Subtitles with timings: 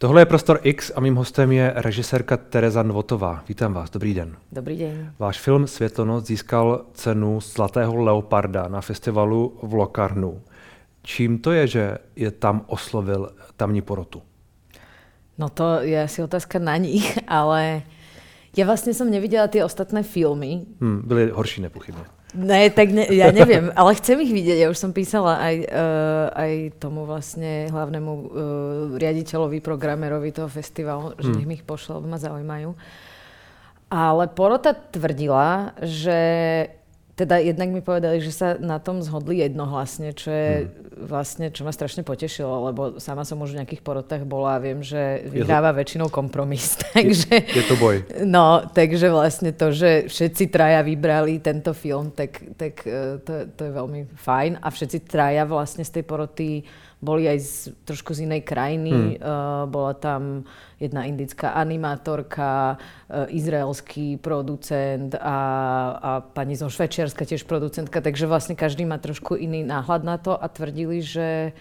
[0.00, 3.44] Tohle je Prostor X a mým hostem je režisérka Tereza Nvotová.
[3.48, 4.36] Vítám vás, dobrý den.
[4.52, 5.12] Dobrý den.
[5.18, 10.40] Váš film Světlonoc získal cenu Zlatého leoparda na festivalu v Locarnu.
[11.02, 14.22] Čím to je, že je tam oslovil tamní porotu?
[15.38, 17.82] No to je asi otázka na nich, ale
[18.56, 20.64] ja vlastne som nevidela tie ostatné filmy.
[20.80, 22.19] Hmm, byly horší nepochybne.
[22.30, 24.62] Ne, tak ne, ja neviem, ale chcem ich vidieť.
[24.62, 28.24] Ja už som písala aj, uh, aj tomu vlastne hlavnému uh,
[28.94, 31.36] riaditeľovi, programerovi toho festivalu, že hmm.
[31.36, 32.70] nech mi ich pošle, lebo ma zaujímajú.
[33.90, 36.18] Ale porota tvrdila, že
[37.16, 41.04] teda jednak mi povedali, že sa na tom zhodli jednohlasne, čo je hmm.
[41.04, 44.80] vlastne, čo ma strašne potešilo, lebo sama som už v nejakých porotách bola a viem,
[44.80, 45.84] že vyhráva to...
[45.84, 46.80] väčšinou kompromis.
[46.96, 48.02] takže, je, je to boj.
[48.24, 53.60] No, takže vlastne to, že všetci traja vybrali tento film, tak, tak e, to, to
[53.68, 54.64] je veľmi fajn.
[54.64, 56.64] A všetci traja vlastne z tej poroty
[57.00, 57.52] boli aj z,
[57.88, 58.92] trošku z inej krajiny.
[58.92, 59.12] Hmm.
[59.16, 60.44] Uh, bola tam
[60.76, 65.38] jedna indická animátorka, uh, izraelský producent a,
[65.96, 70.36] a pani zo Švečiarska tiež producentka, takže vlastne každý má trošku iný náhľad na to
[70.36, 71.56] a tvrdili, že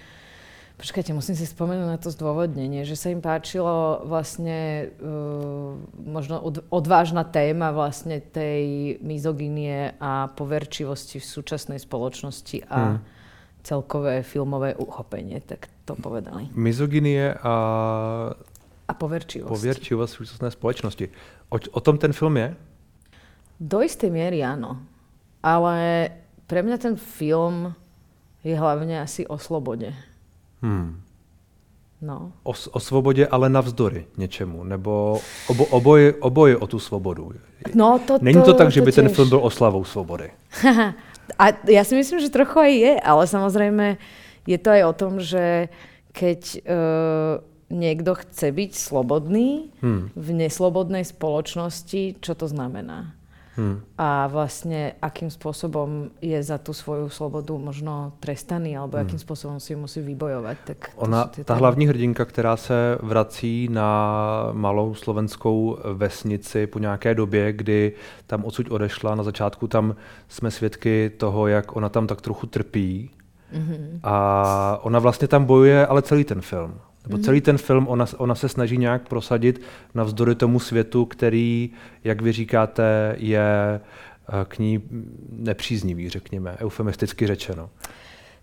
[0.79, 6.63] Počkajte, musím si spomenúť na to zdôvodnenie, že sa im páčilo vlastne uh, možno od,
[6.71, 13.18] odvážna téma vlastne tej mizoginie a poverčivosti v súčasnej spoločnosti a hmm
[13.63, 16.49] celkové filmové uchopenie, tak to povedali.
[16.55, 17.53] Mizoginie a...
[18.89, 19.49] A poverčivosť.
[19.53, 21.05] Poverčivosť v súčasnej spoločnosti.
[21.53, 22.49] O, o tom ten film je?
[23.61, 24.81] Do istej miery áno.
[25.45, 26.09] Ale
[26.49, 27.77] pre mňa ten film
[28.41, 29.93] je hlavne asi o slobode.
[30.65, 31.05] Hmm.
[32.01, 32.31] No.
[32.43, 37.31] O, o svobodě, ale navzdory něčemu, nebo obo, oboje, oboje o tu svobodu.
[37.75, 38.95] No, to, Není to, to tak, že by tiež.
[38.95, 40.31] ten film byl oslavou svobody.
[41.35, 43.85] A ja si myslím, že trochu aj je, ale samozrejme
[44.49, 45.69] je to aj o tom, že
[46.15, 47.33] keď uh,
[47.69, 50.17] niekto chce byť slobodný hmm.
[50.17, 53.18] v neslobodnej spoločnosti, čo to znamená?
[53.57, 53.81] Hmm.
[53.97, 59.03] A vlastne akým spôsobom je za tú svoju slobodu možno trestaný, alebo hmm.
[59.03, 60.57] akým spôsobom si ju musí vybojovať.
[60.63, 63.89] Tak Ona, ta hlavní hrdinka, která se vrací na
[64.51, 67.93] malou slovenskou vesnici po nějaké době, kdy
[68.27, 69.95] tam odsud odešla, na začátku tam
[70.27, 73.11] jsme svědky toho, jak ona tam tak trochu trpí.
[73.53, 73.99] Mm-hmm.
[74.03, 76.79] A ona vlastně tam bojuje, ale celý ten film.
[77.09, 79.61] Nebo celý ten film ona, ona se snaží nějak prosadit
[79.93, 81.69] navzdory tomu světu, který,
[82.03, 84.83] jak vy říkáte, je eh, k ní
[85.29, 87.69] nepříznivý, řekněme, eufemisticky řečeno.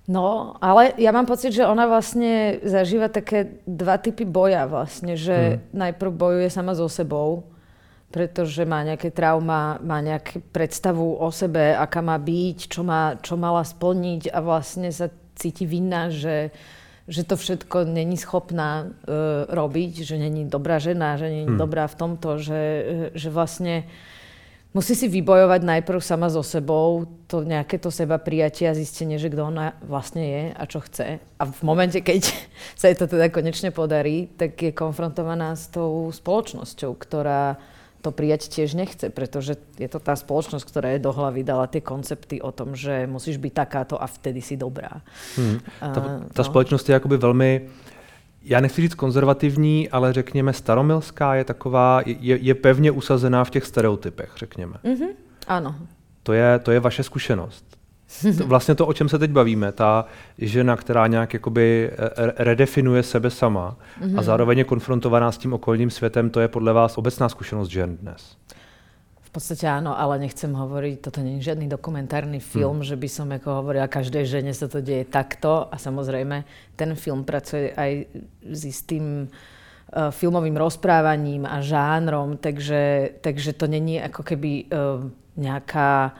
[0.06, 5.34] No, ale ja mám pocit, že ona vlastne zažíva také dva typy boja vlastne, že
[5.34, 5.74] hmm.
[5.74, 7.50] najprv bojuje sama so sebou,
[8.14, 13.34] pretože má nejaké trauma, má nejakú predstavu o sebe, aká má byť, čo, má, čo
[13.34, 16.54] mala splniť a vlastne sa cíti vinná, že
[17.06, 21.58] že to všetko není schopná uh, robiť, že není dobrá žena, že není hmm.
[21.58, 22.62] dobrá v tomto, že,
[23.14, 23.86] že vlastne
[24.76, 29.32] musí si vybojovať najprv sama so sebou to nejaké to seba prijatie a zistenie, že
[29.32, 31.22] kto ona vlastne je a čo chce.
[31.22, 32.28] A v momente, keď
[32.80, 37.56] sa jej to teda konečne podarí, tak je konfrontovaná s tou spoločnosťou, ktorá
[38.06, 41.82] to prijať tiež nechce, pretože je to tá spoločnosť, ktorá je do hlavy dala tie
[41.82, 45.02] koncepty o tom, že musíš byť takáto a vtedy si dobrá.
[45.34, 45.58] Hmm.
[45.82, 46.44] Ta, ta no.
[46.46, 47.66] společnost je jakoby velmi,
[48.42, 53.66] já nechci říct konzervativní, ale řekněme staromilská, je taková, je, je pevně usazená v těch
[53.66, 54.78] stereotypech, řekněme.
[54.84, 55.10] Mm-hmm.
[55.46, 55.74] Ano.
[56.22, 57.75] To je, to je vaše zkušenost.
[58.44, 60.04] Vlastně to, o čem se teď bavíme, ta
[60.38, 61.90] žena, která nějak jakoby
[62.36, 64.04] redefinuje sebe sama mm-hmm.
[64.04, 64.22] a mhm.
[64.22, 68.36] zároveň je konfrontovaná s tím okolním světem, to je podle vás obecná zkušenost žen dnes?
[69.20, 72.88] V podstate áno, ale nechcem hovoriť, toto nie je žiadny dokumentárny film, hmm.
[72.88, 76.40] že by som ako hovorila, každej žene sa to deje takto a samozrejme
[76.72, 78.08] ten film pracuje aj
[78.48, 85.04] s istým uh, filmovým rozprávaním a žánrom, takže, takže to není ako keby uh,
[85.36, 86.16] nejaká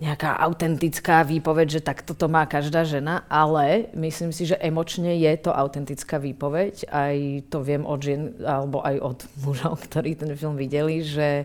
[0.00, 5.32] nejaká autentická výpoveď, že takto to má každá žena, ale myslím si, že emočne je
[5.36, 6.88] to autentická výpoveď.
[6.88, 7.16] Aj
[7.52, 11.44] to viem od žien, alebo aj od mužov, ktorí ten film videli, že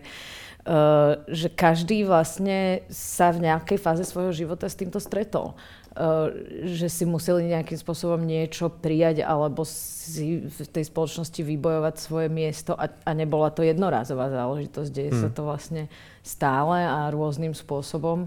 [0.66, 5.54] Uh, že každý vlastne sa v nejakej fáze svojho života s týmto stretol.
[5.94, 6.26] Uh,
[6.66, 12.74] že si museli nejakým spôsobom niečo prijať alebo si v tej spoločnosti vybojovať svoje miesto
[12.74, 14.90] a, a nebola to jednorázová záležitosť.
[14.90, 15.22] Deje hmm.
[15.22, 15.86] sa to vlastne
[16.26, 18.26] stále a rôznym spôsobom.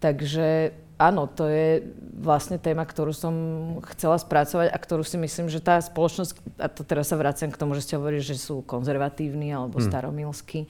[0.00, 1.84] Takže áno, to je
[2.16, 3.34] vlastne téma, ktorú som
[3.92, 7.60] chcela spracovať a ktorú si myslím, že tá spoločnosť, a to teraz sa vraciam k
[7.60, 9.86] tomu, že ste hovorili, že sú konzervatívni alebo hmm.
[9.88, 10.64] staromilskí,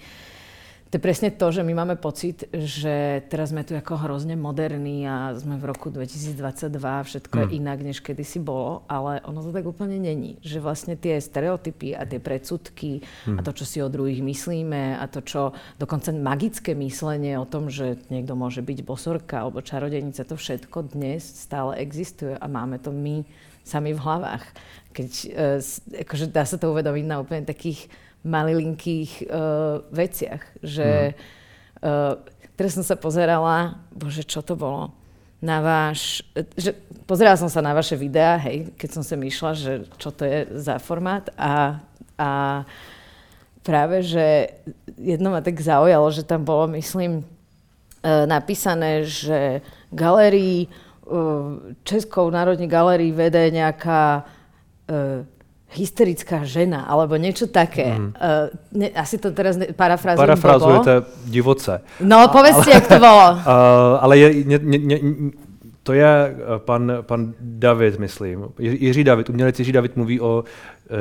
[0.97, 5.05] to je presne to, že my máme pocit, že teraz sme tu ako hrozne moderní
[5.05, 7.43] a sme v roku 2022 a všetko mm.
[7.45, 7.57] je hm.
[7.61, 10.41] inak, než kedysi bolo, ale ono to tak úplne není.
[10.41, 13.37] Že vlastne tie stereotypy a tie predsudky mm.
[13.37, 13.45] a hm.
[13.45, 18.01] to, čo si o druhých myslíme a to, čo dokonca magické myslenie o tom, že
[18.09, 23.21] niekto môže byť bosorka alebo čarodejnica, to všetko dnes stále existuje a máme to my
[23.69, 24.49] sami v hlavách.
[24.97, 25.61] Keď, uh,
[26.09, 27.93] akože dá sa to uvedomiť na úplne takých
[28.27, 30.43] malilinkých uh, veciach.
[30.61, 32.19] Že, uh,
[32.59, 34.91] teraz som sa pozerala, bože, čo to bolo?
[35.39, 36.27] Na váš,
[36.59, 36.75] že,
[37.07, 40.51] pozerala som sa na vaše videá, hej, keď som sem išla, že čo to je
[40.59, 41.79] za formát a,
[42.19, 42.31] a
[43.63, 44.51] práve, že
[44.99, 49.63] jedno ma tak zaujalo, že tam bolo, myslím, uh, napísané, že
[49.95, 50.67] galerii,
[51.07, 55.36] uh, Českou národní galerii vede nejaká uh,
[55.67, 57.99] hysterická žena, alebo niečo také.
[57.99, 58.11] Mm.
[58.15, 60.95] Uh, ne, asi to teraz ne, parafrazujem Parafrazujete
[61.27, 61.83] divoce.
[62.01, 63.43] No, povedzte, jak to bolo.
[63.43, 64.97] Uh, ale je, ne, ne, ne,
[65.87, 68.45] to je eh, pan, pan David, myslím.
[68.59, 70.45] Jiří David, umělec Jiří David mluví o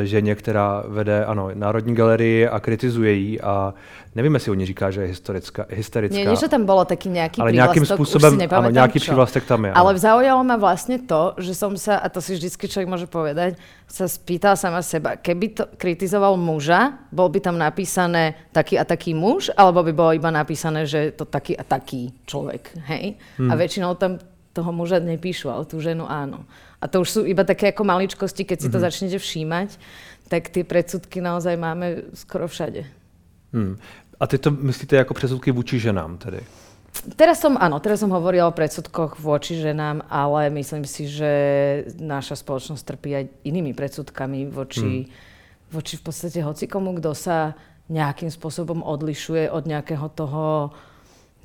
[0.03, 3.73] ženě, která vede ano, Národní galerii a kritizuje ji a
[4.15, 6.17] nevím, jestli oni říká, že je historická, hysterická.
[6.17, 9.71] Nie, niečo tam bolo taký nejaký ale nejakým spôsobom, áno, nejaký prívlastek tam je.
[9.75, 13.59] Ale zaujalo ma vlastne to, že som sa, a to si vždycky človek môže povedať,
[13.85, 19.13] sa spýtal sama seba, keby to kritizoval muža, bol by tam napísané taký a taký
[19.13, 23.19] muž, alebo by bolo iba napísané, že to taký a taký človek, hej?
[23.37, 23.51] Hmm.
[23.51, 24.17] A väčšinou tam
[24.55, 26.47] toho muža nepíšu, ale tú ženu áno.
[26.79, 28.87] A to už sú iba také ako maličkosti, keď si to mm-hmm.
[28.87, 29.69] začnete všímať,
[30.31, 32.87] tak tie predsudky naozaj máme skoro všade.
[33.51, 33.75] Hmm.
[34.15, 36.39] A ty to myslíte ako predsudky vůči ženám tedy?
[37.19, 41.31] Teraz som, áno, teraz som hovorila o predsudkoch voči ženám, ale myslím si, že
[41.99, 45.11] naša spoločnosť trpí aj inými predsudkami voči, hmm.
[45.75, 47.59] voči v podstate hocikomu, kto sa
[47.91, 50.71] nejakým spôsobom odlišuje od nejakého toho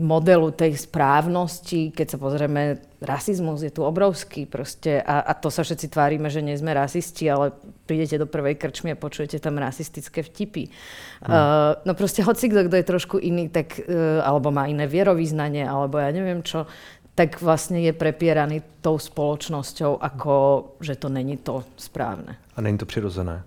[0.00, 5.60] modelu tej správnosti, keď sa pozrieme, rasizmus je tu obrovský proste a, a to sa
[5.60, 7.52] všetci tvárime, že nie sme rasisti, ale
[7.84, 10.72] prídete do prvej krčmy a počujete tam rasistické vtipy.
[11.20, 11.30] Hmm.
[11.30, 15.68] Uh, no proste hoci kto, kto je trošku iný, tak, uh, alebo má iné vierovýznanie,
[15.68, 16.64] alebo ja neviem čo,
[17.12, 20.32] tak vlastne je prepieraný tou spoločnosťou, ako
[20.80, 22.40] že to není to správne.
[22.56, 23.44] A není to přirozené.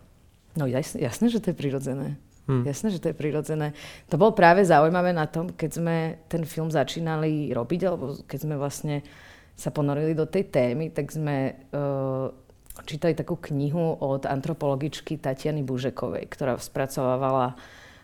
[0.54, 2.14] No jasne, jasné, že to je prirodzené.
[2.44, 2.68] Hmm.
[2.68, 3.72] Jasné, že to je prirodzené.
[4.12, 5.96] To bolo práve zaujímavé na tom, keď sme
[6.28, 9.00] ten film začínali robiť, alebo keď sme vlastne
[9.56, 12.28] sa ponorili do tej témy, tak sme uh,
[12.84, 17.56] čítali takú knihu od antropologičky Tatiany Bužekovej, ktorá spracovávala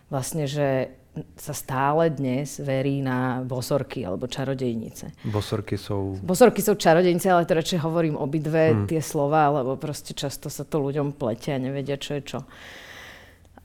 [0.08, 0.96] vlastne, že
[1.36, 5.20] sa stále dnes verí na bosorky alebo čarodejnice.
[5.28, 6.16] Bosorky sú...
[6.24, 8.88] Bosorky sú čarodejnice, ale to radšej hovorím obidve hmm.
[8.88, 12.40] tie slova, lebo proste často sa to ľuďom pletia a nevedia, čo je čo.
[12.40, 12.88] Uh,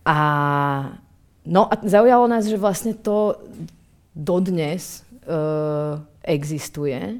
[0.05, 0.19] a,
[1.49, 3.41] no a zaujalo nás, že vlastne to
[4.13, 7.19] dodnes uh, existuje,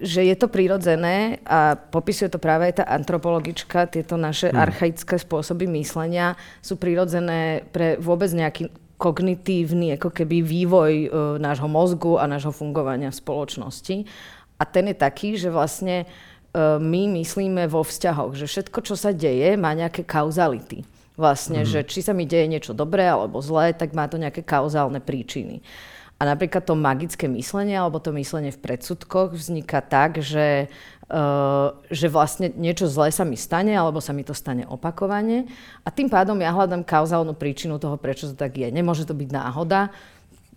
[0.00, 4.58] že je to prirodzené a popisuje to práve aj tá antropologička, tieto naše hmm.
[4.58, 6.34] archaické spôsoby myslenia
[6.64, 13.12] sú prirodzené pre vôbec nejaký kognitívny ako keby vývoj uh, nášho mozgu a nášho fungovania
[13.12, 13.96] v spoločnosti.
[14.56, 19.12] A ten je taký, že vlastne uh, my myslíme vo vzťahoch, že všetko, čo sa
[19.12, 20.86] deje, má nejaké kauzality.
[21.22, 21.68] Vlastne, mm.
[21.70, 25.62] že či sa mi deje niečo dobré alebo zlé, tak má to nejaké kauzálne príčiny.
[26.18, 30.70] A napríklad to magické myslenie alebo to myslenie v predsudkoch vzniká tak, že,
[31.10, 35.50] uh, že vlastne niečo zlé sa mi stane alebo sa mi to stane opakovane
[35.82, 38.70] a tým pádom ja hľadám kauzálnu príčinu toho, prečo to tak je.
[38.70, 39.90] Nemôže to byť náhoda,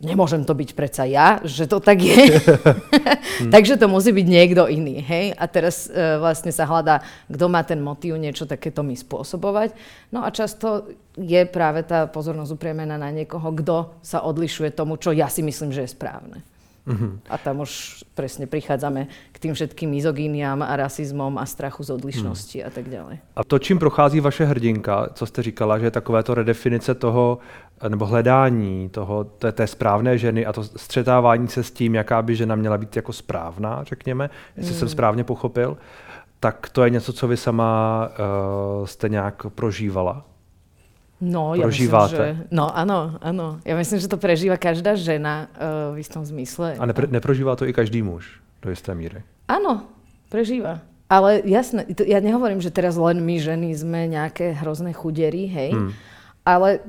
[0.03, 2.39] nemôžem to byť predsa ja, že to tak je.
[3.53, 4.99] Takže to musí byť niekto iný.
[4.99, 5.35] Hej?
[5.35, 9.75] A teraz e, vlastne sa hľadá, kto má ten motív niečo takéto mi spôsobovať.
[10.11, 15.15] No a často je práve tá pozornosť upriemená na niekoho, kto sa odlišuje tomu, čo
[15.15, 16.43] ja si myslím, že je správne.
[16.87, 17.19] Uh-huh.
[17.29, 22.61] A tam už presne prichádzame k tým všetkým mizogíniám a rasizmom a strachu z odlišnosti
[22.61, 22.67] uh-huh.
[22.67, 23.15] a tak ďalej.
[23.35, 27.37] A to, čím prochází vaše hrdinka, co jste říkala, že je takové to redefinice toho,
[27.89, 32.35] nebo hledání toho, té, té správné ženy a to střetávání se s tím, jaká by
[32.35, 34.79] žena měla být jako správná, řekněme, jestli mm.
[34.79, 35.77] jsem správně pochopil,
[36.39, 38.09] tak to je něco, co vy sama
[38.79, 40.25] uh, jste nějak prožívala.
[41.15, 42.43] No, ja myslím, že...
[42.51, 43.63] No, áno, áno.
[43.63, 46.75] Ja myslím, že to prežíva každá žena uh, v istom zmysle.
[46.75, 49.23] A nepre, neprožíva to i každý muž do isté míry?
[49.47, 49.87] Áno,
[50.27, 50.83] prežíva.
[51.07, 55.71] Ale jasné, ja nehovorím, že teraz len my ženy sme nejaké hrozné chudery, hej.
[55.71, 55.91] Hmm.
[56.43, 56.83] Ale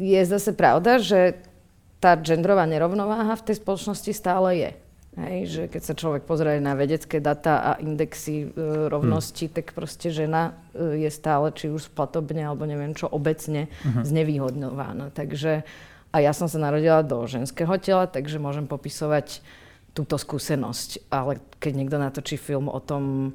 [0.00, 1.38] je zase pravda, že
[2.02, 4.70] tá genderová nerovnováha v tej spoločnosti stále je.
[5.18, 9.54] Hej, že keď sa človek pozrie na vedecké data a indexy e, rovnosti, hmm.
[9.54, 13.66] tak proste žena e, je stále, či už platobne alebo neviem čo, obecne
[14.06, 15.10] znevýhodňovaná.
[15.10, 15.66] Takže
[16.08, 19.44] A ja som sa narodila do ženského tela, takže môžem popisovať
[19.92, 21.10] túto skúsenosť.
[21.12, 23.34] Ale keď niekto natočí film o tom,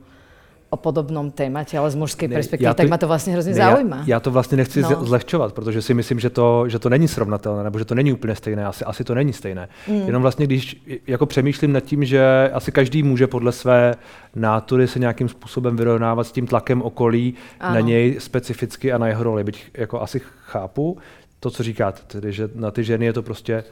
[0.74, 3.96] o podobnom témate, ale z mužské perspektivy, tak ma to vlastně hrozně ne, zaujíma.
[3.98, 5.06] Já, já to vlastně nechci no.
[5.06, 8.36] zlehčovat, protože si myslím, že to, že to není srovnatelné, nebo že to není úplně
[8.36, 9.70] stejné, asi, asi to není stejné.
[9.88, 10.02] Mm.
[10.06, 13.96] Jenom vlastně, když jako přemýšlím nad tím, že asi každý může podle své
[14.36, 17.74] nátury se nějakým způsobem vyrovnávat s tím tlakem okolí ano.
[17.74, 20.98] na něj specificky a na jeho roli, byť jako asi chápu
[21.40, 23.64] to, co říkáte, tedy, že na ty ženy je to prostě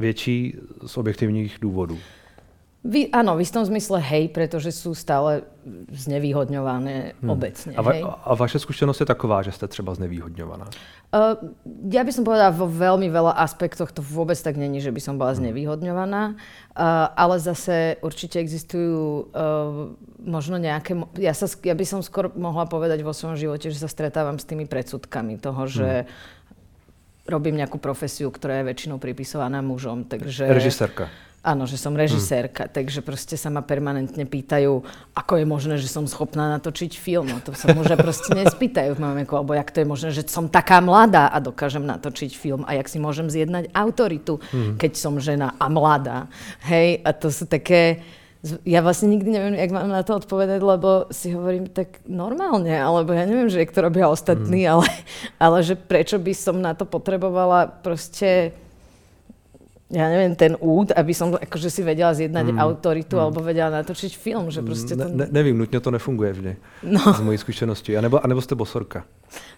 [0.00, 0.56] větší
[0.86, 1.98] z objektivních důvodů.
[2.84, 5.48] Vy, áno, v istom zmysle hej, pretože sú stále
[5.88, 7.32] znevýhodňované hmm.
[7.32, 7.72] obecne.
[7.72, 8.04] A, va- hej.
[8.04, 10.68] a vaše skúsenosť je taková, že ste třeba znevýhodňovaná?
[11.08, 11.56] Uh,
[11.88, 15.16] ja by som povedala, vo veľmi veľa aspektoch to vôbec tak není, že by som
[15.16, 15.40] bola hmm.
[15.40, 20.92] znevýhodňovaná, uh, ale zase určite existujú uh, možno nejaké...
[21.16, 24.44] Ja, sa, ja by som skôr mohla povedať vo svojom živote, že sa stretávam s
[24.44, 27.32] tými predsudkami toho, že hmm.
[27.32, 30.04] robím nejakú profesiu, ktorá je väčšinou pripisovaná mužom.
[30.04, 30.52] Takže...
[30.52, 31.08] Režisérka.
[31.44, 32.72] Áno, že som režisérka, hmm.
[32.72, 34.80] takže proste sa ma permanentne pýtajú,
[35.12, 37.28] ako je možné, že som schopná natočiť film.
[37.28, 40.24] No to sa muža proste nespýtajú v mojom veku, alebo jak to je možné, že
[40.24, 44.80] som taká mladá a dokážem natočiť film a jak si môžem zjednať autoritu, hmm.
[44.80, 46.32] keď som žena a mladá.
[46.64, 48.00] Hej, a to sú také...
[48.64, 53.12] Ja vlastne nikdy neviem, jak mám na to odpovedať, lebo si hovorím tak normálne, alebo
[53.12, 54.72] ja neviem, že jak to robia ostatní, hmm.
[54.72, 54.88] ale,
[55.36, 58.56] ale že prečo by som na to potrebovala proste
[59.94, 62.58] ja neviem, ten úd, aby som akože si vedela zjednať mm.
[62.58, 63.22] autoritu mm.
[63.22, 65.06] alebo vedela natočiť film, že proste to...
[65.06, 66.52] Ne, nevím, nutně to nefunguje vždy.
[66.82, 67.14] No.
[67.14, 67.96] Z mojej skúsenosti.
[67.96, 69.06] A nebo, a nebo ste bosorka.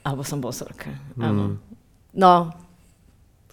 [0.05, 1.25] Alebo som bosorka, mm.
[1.25, 1.57] áno.
[2.13, 2.53] No,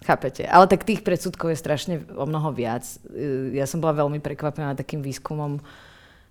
[0.04, 0.44] chápete.
[0.44, 2.84] Ale tak tých predsudkov je strašne o mnoho viac.
[3.52, 5.64] Ja som bola veľmi prekvapená takým výskumom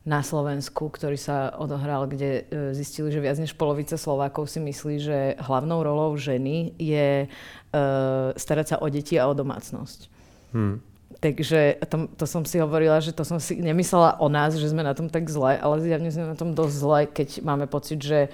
[0.03, 4.95] na Slovensku, ktorý sa odohral, kde e, zistili, že viac než polovica Slovákov si myslí,
[5.00, 10.12] že hlavnou rolou ženy je uh, starať sa o deti a o domácnosť.
[10.53, 10.79] Hmm.
[11.19, 14.83] Takže to, to som si hovorila, že to som si nemyslela o nás, že sme
[14.83, 18.27] na tom tak zle, ale zjavne sme na tom dosť zle, keď máme pocit, že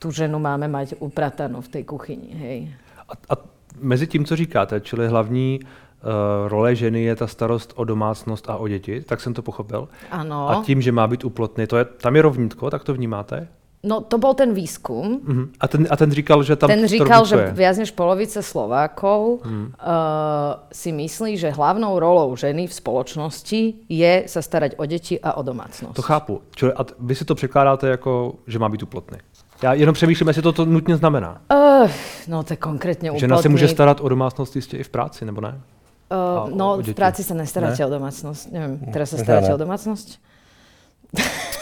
[0.00, 2.32] tú ženu máme mať upratanú v tej kuchyni.
[2.32, 2.58] Hej.
[3.08, 3.38] A, a
[3.80, 8.56] mezi tím, co říkáte, čili hlavní uh, role ženy je ta starost o domácnost a
[8.56, 9.88] o děti, tak jsem to pochopil.
[10.10, 10.48] Ano.
[10.48, 13.48] A tím, že má být uplotný, to je, tam je rovnítko, tak to vnímáte?
[13.80, 15.24] No to bol ten výskum.
[15.24, 15.48] Uh-huh.
[15.60, 19.66] A, ten, a ten říkal, že tam Ten říkal, že viac než polovice Slovákov uh-huh.
[19.66, 19.72] uh,
[20.72, 25.42] si myslí, že hlavnou rolou ženy v spoločnosti je sa starať o deti a o
[25.42, 25.96] domácnosť.
[25.96, 26.44] To chápu.
[26.52, 29.18] Čili, a vy si to překládáte jako, že má být uplotný.
[29.62, 31.40] Já jenom přemýšlím, jestli to, to nutně znamená.
[31.52, 31.90] Uh,
[32.28, 33.20] no to je konkrétně uplotný.
[33.20, 35.60] Žena se může starat o domácnost jistě i v práci, nebo ne?
[36.10, 37.86] Uh, no v práci sa nestaráte ne?
[37.86, 38.50] o domácnosť.
[38.50, 40.18] Neviem, teraz sa staráte o domácnosť?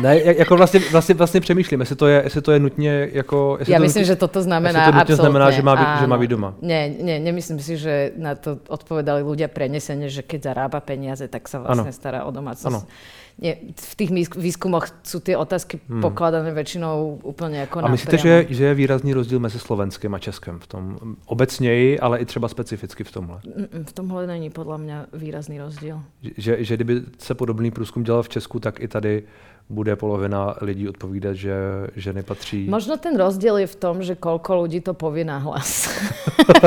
[0.00, 3.56] ne, jako vlastně, vlastně, vlastně přemýšlím, jestli to je, jestli to je nutně jako...
[3.58, 6.06] Jestli Já to myslím, nutně, že toto znamená to nutně znamená, že má, být, že
[6.06, 6.54] má být doma.
[6.62, 11.48] Ne, ne, nemyslím si, že na to odpovedali ľudia prenesene, že keď zarába peniaze, tak
[11.48, 11.98] sa vlastne ano.
[11.98, 12.70] stará o domácnosť.
[12.70, 12.86] Ano
[13.34, 16.06] nie, v tých výskumoch sú tie otázky hmm.
[16.06, 20.62] pokladané väčšinou úplne ako A myslíte, že, že je výrazný rozdíl mezi slovenským a českým
[20.62, 20.84] v tom
[21.26, 23.38] obecněji, ale i třeba specificky v tomhle?
[23.84, 25.98] V tomhle není podľa mňa výrazný rozdíl.
[26.22, 29.22] Že, že kdyby se podobný průzkum dělal v Česku, tak i tady
[29.68, 31.54] bude polovina lidí odpovídat, že
[31.96, 32.68] ženy patří.
[32.68, 35.88] Možno ten rozdiel je v tom, že koľko ľudí to povie na hlas.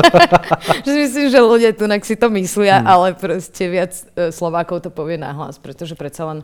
[0.86, 2.88] že myslím, že ľudia tu si to myslia, hmm.
[2.90, 6.38] ale proste viac e, Slovákov to povie na hlas, pretože predsa len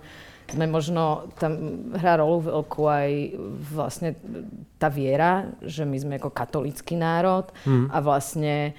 [0.46, 1.56] sme možno, tam
[1.96, 3.10] hrá rolu veľkú aj
[3.74, 4.14] vlastne
[4.78, 7.90] tá viera, že my sme ako katolický národ hmm.
[7.90, 8.76] a vlastne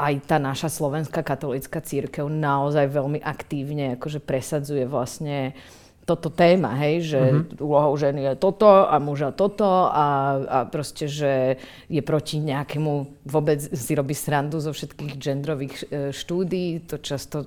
[0.00, 5.79] aj tá naša slovenská katolická církev naozaj veľmi aktívne akože presadzuje vlastne uh,
[6.10, 7.62] toto téma, hej, že mm-hmm.
[7.62, 10.06] úlohou ženy je toto a muža toto a,
[10.42, 16.90] a proste, že je proti nejakému, vôbec si robí srandu zo všetkých genderových e, štúdí,
[16.90, 17.46] to často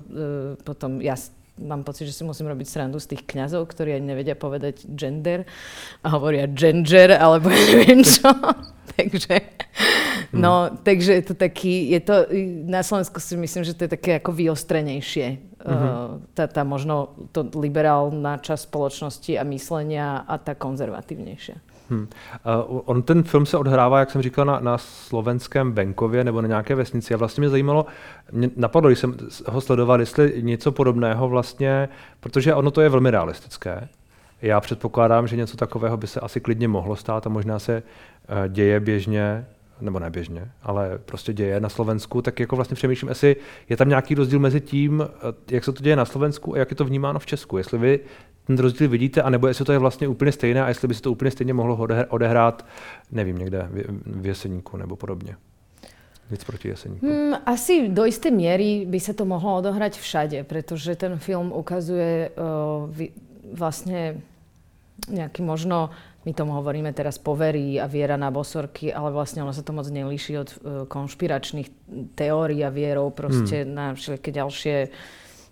[0.64, 1.20] potom ja
[1.58, 5.46] mám pocit, že si musím robiť srandu z tých kňazov, ktorí ani nevedia povedať gender
[6.02, 8.26] a hovoria ginger, alebo neviem čo.
[8.94, 9.34] takže,
[10.34, 10.38] mm.
[10.38, 12.14] no, takže je to taký, je to,
[12.66, 16.36] na Slovensku si myslím, že to je také ako vyostrenejšie mm-hmm.
[16.36, 21.73] tá, tá možno to liberálna časť spoločnosti a myslenia a tá konzervatívnejšia.
[21.90, 22.08] Hmm.
[22.70, 26.48] Uh, on ten film se odhrává, jak jsem říkal, na, na slovenském venkově nebo na
[26.48, 27.14] nějaké vesnici.
[27.14, 27.86] A vlastně mě zajímalo,
[28.32, 29.16] mě napadlo, když jsem
[29.48, 31.88] ho sledoval, jestli něco podobného vlastně,
[32.20, 33.88] protože ono to je velmi realistické.
[34.42, 38.48] Já předpokládám, že něco takového by se asi klidně mohlo stát a možná se uh,
[38.48, 39.46] děje běžně
[39.80, 43.36] nebo neběžně, ale prostě děje na Slovensku, tak jako vlastně přemýšlím, jestli
[43.68, 46.70] je tam nějaký rozdíl mezi tím, eh, jak se to děje na Slovensku a jak
[46.70, 47.58] je to vnímáno v Česku.
[47.58, 48.00] Jestli vy
[48.46, 51.12] ten rozdíl vidíte, anebo jestli to je vlastně úplně stejné a jestli by se to
[51.12, 52.66] úplně stejně mohlo odehrát,
[53.12, 53.68] nevím, někde
[54.06, 55.36] v Jeseníku nebo podobně.
[56.30, 57.06] Nic proti jeseníku.
[57.06, 62.32] Hmm, asi do istej miery by sa to mohlo odohrať všade, pretože ten film ukazuje
[62.32, 63.12] uh, vy,
[63.52, 64.24] vlastne
[65.04, 65.92] nejaký možno,
[66.24, 69.84] my tomu hovoríme teraz poverí a viera na bosorky, ale vlastne ono sa to moc
[69.84, 70.56] nelíši od uh,
[70.88, 71.68] konšpiračných
[72.16, 73.70] teórií a vierov proste hmm.
[73.70, 74.76] na všetky ďalšie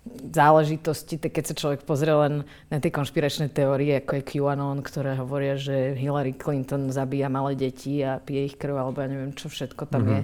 [0.03, 5.15] záležitosti, tak keď sa človek pozrie len na tie konšpiračné teórie, ako je QAnon, ktoré
[5.15, 9.47] hovoria, že Hillary Clinton zabíja malé deti a pije ich krv, alebo ja neviem, čo
[9.47, 10.15] všetko tam mm-hmm.
[10.19, 10.21] je,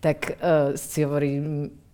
[0.00, 1.44] tak uh, si hovorí,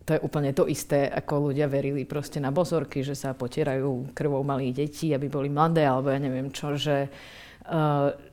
[0.06, 4.46] to je úplne to isté, ako ľudia verili proste na bosorky, že sa potierajú krvou
[4.46, 7.42] malých detí, aby boli mladé, alebo ja neviem čo, že, uh,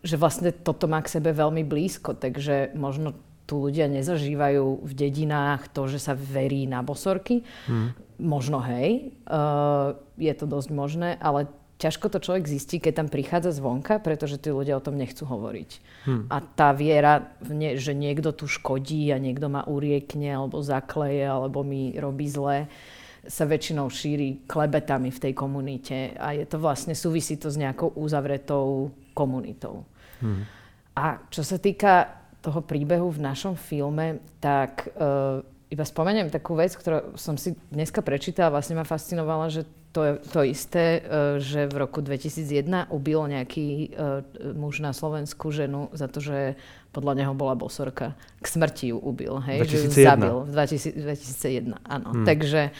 [0.03, 3.15] že vlastne toto má k sebe veľmi blízko, takže možno
[3.47, 7.43] tu ľudia nezažívajú v dedinách to, že sa verí na bosorky.
[7.67, 7.91] Mm.
[8.21, 11.49] Možno hej, uh, je to dosť možné, ale
[11.81, 15.69] ťažko to človek zistí, keď tam prichádza zvonka, pretože tí ľudia o tom nechcú hovoriť.
[16.05, 16.29] Hmm.
[16.29, 21.65] A tá viera, ne, že niekto tu škodí a niekto ma uriekne, alebo zakleje, alebo
[21.65, 22.69] mi robí zle,
[23.27, 26.17] sa väčšinou šíri klebetami v tej komunite.
[26.17, 29.85] A je to vlastne, súvisí to s nejakou uzavretou komunitou.
[30.21, 30.45] Hmm.
[30.97, 36.73] A čo sa týka toho príbehu v našom filme, tak uh, iba spomeniem takú vec,
[36.75, 41.67] ktorú som si dneska prečítala, vlastne ma fascinovala, že to je to isté, e, že
[41.67, 43.87] v roku 2001 ubil nejaký e,
[44.55, 46.55] muž na Slovensku ženu za to, že
[46.95, 48.15] podľa neho bola bosorka.
[48.39, 49.63] K smrti ju ubil, hej?
[49.63, 49.71] 2001.
[49.71, 50.49] Že ju zabil v
[51.75, 52.09] 2001, áno.
[52.15, 52.25] Hmm.
[52.27, 52.71] Takže,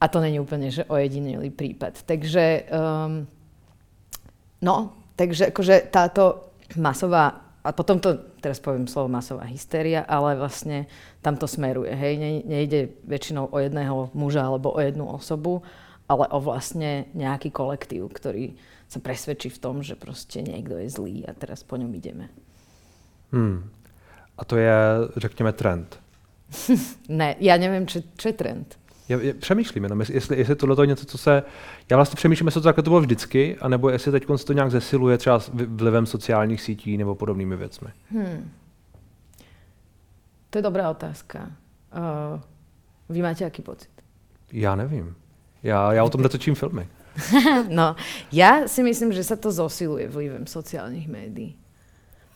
[0.00, 2.04] a to není úplne, že ojedinelý prípad.
[2.04, 3.24] Takže, um,
[4.60, 10.86] no, takže akože táto masová a potom to, teraz poviem slovo masová hystéria, ale vlastne
[11.18, 11.90] tam to smeruje.
[11.90, 15.66] Hej, ne, nejde väčšinou o jedného muža alebo o jednu osobu,
[16.06, 18.54] ale o vlastne nejaký kolektív, ktorý
[18.86, 22.30] sa presvedčí v tom, že proste niekto je zlý a teraz po ňom ideme.
[23.34, 23.66] Hmm.
[24.38, 24.74] A to je,
[25.16, 25.98] řekněme, trend.
[27.08, 28.78] ne, já nevím, čo, čo je trend.
[29.08, 31.42] Já, já přemýšlím jenom, jestli, jestli tohle je něco, co se...
[31.90, 35.18] Já vlastně přemýšlím, jestli to takhle to bylo vždycky, anebo jestli teď to nějak zesiluje
[35.18, 37.88] třeba vlivem sociálních sítí nebo podobnými věcmi.
[38.10, 38.50] Hmm.
[40.50, 41.50] To je dobrá otázka.
[41.96, 42.40] Uh,
[43.08, 43.90] vy máte jaký pocit?
[44.52, 45.16] Já nevím.
[45.62, 46.88] Já, já o tom netočím filmy.
[47.68, 47.96] no,
[48.32, 51.56] ja si myslím, že sa to zosiluje vlivem sociálnych médií.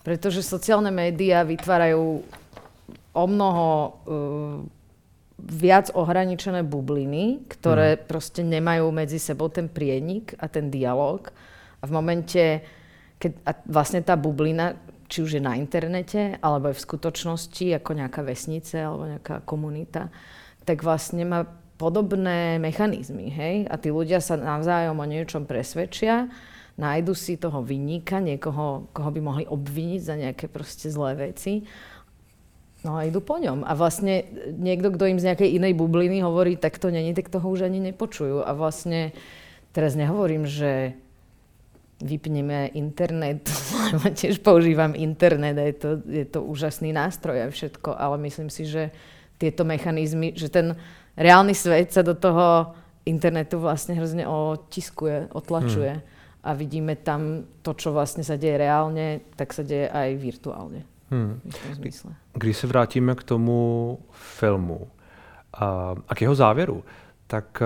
[0.01, 2.25] Pretože sociálne médiá vytvárajú
[3.13, 4.65] o mnoho uh,
[5.41, 8.01] viac ohraničené bubliny, ktoré mm.
[8.05, 11.33] proste nemajú medzi sebou ten prienik a ten dialog.
[11.81, 12.61] A v momente,
[13.17, 14.77] keď a vlastne tá bublina,
[15.11, 20.07] či už je na internete, alebo je v skutočnosti ako nejaká vesnice alebo nejaká komunita,
[20.63, 21.43] tak vlastne má
[21.75, 23.33] podobné mechanizmy.
[23.33, 23.55] Hej?
[23.67, 26.29] A tí ľudia sa navzájom o niečom presvedčia,
[26.77, 31.65] nájdu si toho vyníka, niekoho, koho by mohli obviniť za nejaké proste zlé veci
[32.81, 33.61] No a idú po ňom.
[33.61, 34.25] A vlastne
[34.57, 37.77] niekto, kto im z nejakej inej bubliny hovorí, tak to není, tak toho už ani
[37.77, 38.41] nepočujú.
[38.41, 39.13] A vlastne
[39.69, 40.97] teraz nehovorím, že
[42.01, 43.45] vypneme internet,
[43.93, 48.49] lebo tiež používam internet a je to, je to úžasný nástroj a všetko, ale myslím
[48.49, 48.89] si, že
[49.37, 50.73] tieto mechanizmy, že ten
[51.13, 52.73] reálny svet sa do toho
[53.05, 55.93] internetu vlastne hrozne otiskuje, otlačuje.
[55.97, 56.09] Hmm.
[56.41, 60.81] A vidíme tam to, čo vlastne sa deje reálne, tak sa deje aj virtuálne.
[61.11, 61.41] Hmm.
[62.33, 64.87] Když se vrátíme k tomu filmu
[65.53, 66.83] a, k jeho závěru,
[67.27, 67.63] tak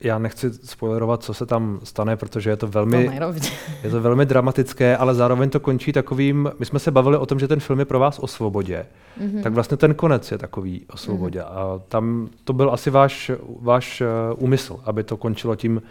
[0.00, 3.34] já nechci spoilerovat, co se tam stane, protože je to velmi, to
[3.84, 7.38] je to velmi dramatické, ale zároveň to končí takovým, my jsme se bavili o tom,
[7.38, 8.86] že ten film je pro vás o svobodě,
[9.20, 9.42] mm-hmm.
[9.42, 11.40] tak vlastně ten konec je takový o svobodě.
[11.40, 11.76] Mm-hmm.
[11.76, 14.06] A tam to byl asi váš, váš uh,
[14.44, 15.82] úmysl, aby to končilo tím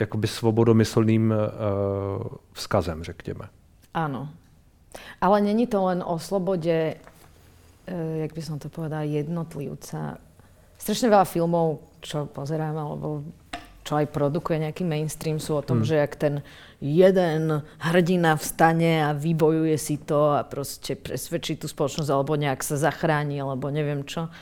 [0.00, 3.44] jakoby svobodomyslným uh, vzkazem, řekněme.
[3.94, 4.28] Ano,
[5.20, 6.96] ale není to len o slobode,
[7.86, 10.18] e, jak by som to povedala, jednotlivca.
[10.78, 13.24] Strašne veľa filmov, čo pozerám, alebo
[13.84, 15.88] čo aj produkuje nejaký mainstream, sú o tom, hmm.
[15.88, 16.34] že ak ten
[16.80, 22.80] jeden hrdina vstane a vybojuje si to a proste presvedčí tú spoločnosť, alebo nejak sa
[22.80, 24.32] zachráni, alebo neviem čo.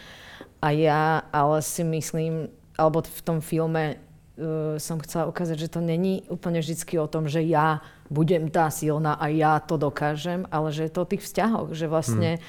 [0.63, 2.47] A ja ale si myslím,
[2.79, 7.27] alebo v tom filme uh, som chcela ukázať, že to není úplne vždy o tom,
[7.27, 11.25] že ja budem tá silná a ja to dokážem, ale že je to o tých
[11.25, 12.45] vzťahoch, že vlastne hmm.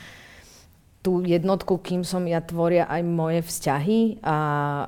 [0.99, 4.37] tú jednotku, kým som ja tvoria aj moje vzťahy a,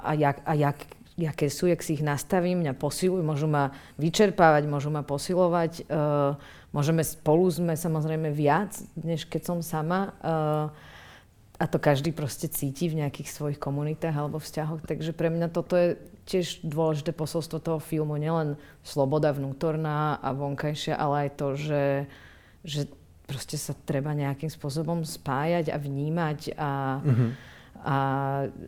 [0.03, 0.77] a, jak, a jak,
[1.15, 6.35] jaké sú, jak si ich nastavím, mňa posilujú, môžu ma vyčerpávať, môžu ma posilovať, uh,
[6.75, 10.11] môžeme spolu sme samozrejme viac, než keď som sama.
[10.19, 10.94] Uh,
[11.55, 14.83] a to každý proste cíti v nejakých svojich komunitách alebo vzťahoch.
[14.83, 15.95] Takže pre mňa toto je
[16.27, 21.85] tiež dôležité posolstvo toho filmu, nielen sloboda vnútorná a vonkajšia, ale aj to, že,
[22.67, 22.81] že
[23.23, 27.29] proste sa treba nejakým spôsobom spájať a vnímať a, mm-hmm.
[27.87, 27.97] a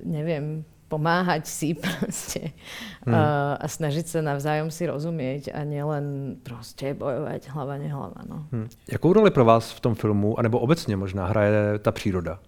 [0.07, 2.55] neviem, pomáhať si proste
[3.03, 3.11] hmm.
[3.11, 3.21] a,
[3.59, 8.23] a snažiť sa navzájom si rozumieť a nielen proste bojovať hlava nehlava.
[8.23, 8.47] No.
[8.51, 8.71] Hmm.
[8.87, 12.39] Jakou roli pro vás v tom filmu, anebo obecně možná, hraje ta příroda?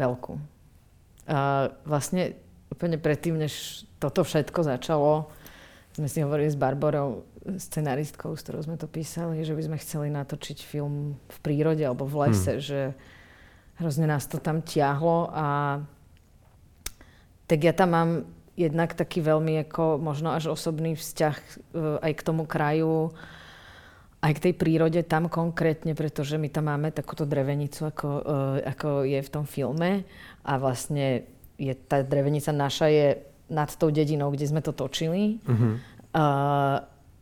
[0.00, 0.40] Veľkú.
[1.28, 2.40] A vlastne
[2.72, 5.28] úplne predtým, než toto všetko začalo,
[5.92, 10.08] sme si hovorili s Barborou, scenaristkou, s ktorou sme to písali, že by sme chceli
[10.12, 12.64] natočiť film v prírode alebo v lese, hmm.
[12.64, 12.80] že
[13.80, 15.80] hrozne nás to tam tiahlo a
[17.48, 18.10] tak ja tam mám
[18.54, 21.44] jednak taký veľmi ako možno až osobný vzťah e,
[22.04, 23.16] aj k tomu kraju,
[24.20, 28.88] aj k tej prírode tam konkrétne, pretože my tam máme takúto drevenicu, ako, e, ako
[29.08, 30.04] je v tom filme
[30.44, 31.24] a vlastne
[31.56, 33.08] je, tá drevenica naša je
[33.48, 35.42] nad tou dedinou, kde sme to točili.
[35.42, 35.74] Uh-huh.
[36.14, 36.78] Uh,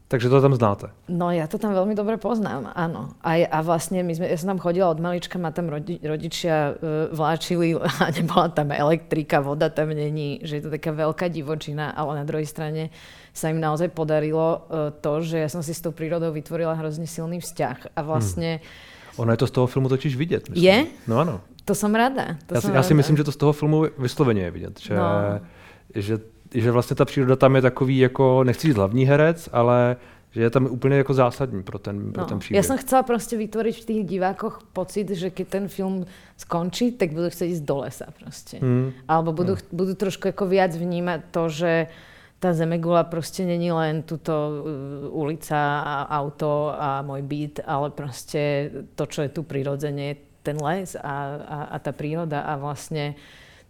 [0.09, 0.89] Takže to tam znáte?
[1.13, 3.13] No ja to tam veľmi dobre poznám, áno.
[3.21, 6.73] A, a vlastne my sme, ja som tam chodila od malička, ma tam rodi, rodičia
[6.73, 11.93] uh, vláčili a nebola tam elektrika, voda tam není, že je to taká veľká divočina,
[11.93, 12.89] ale na druhej strane
[13.37, 17.05] sa im naozaj podarilo uh, to, že ja som si s tou prírodou vytvorila hrozne
[17.05, 17.93] silný vzťah.
[17.93, 18.65] A vlastne...
[18.65, 19.21] Hmm.
[19.29, 20.49] Ono je to z toho filmu totiž vidět.
[20.49, 20.65] Myslím.
[20.65, 20.87] Je?
[21.05, 21.41] No ano.
[21.69, 22.41] To som rada.
[22.47, 24.81] To já, som si, já si myslím, že to z toho filmu vysloveně je vidět.
[24.81, 25.05] Že, no.
[25.95, 26.19] že
[26.55, 29.97] že vlastně ta příroda tam je takový, jako, nechci říct hlavní herec, ale
[30.31, 32.61] že je tam úplně jako zásadní pro ten, pro no, ten příběh.
[32.61, 36.05] Ja som chcela proste vytvoriť v tých divákoch pocit, že keď ten film
[36.37, 38.61] skončí, tak budú chcieť ísť do lesa proste.
[38.61, 38.93] Mm.
[39.09, 39.73] Alebo budú, mm.
[39.73, 41.73] budú trošku ako viac vnímať to, že
[42.39, 48.71] tá Zemegula proste není len túto uh, ulica a auto a môj byt, ale proste
[48.95, 53.19] to, čo je tu prirodzene, ten les a, a, a tá príroda a vlastne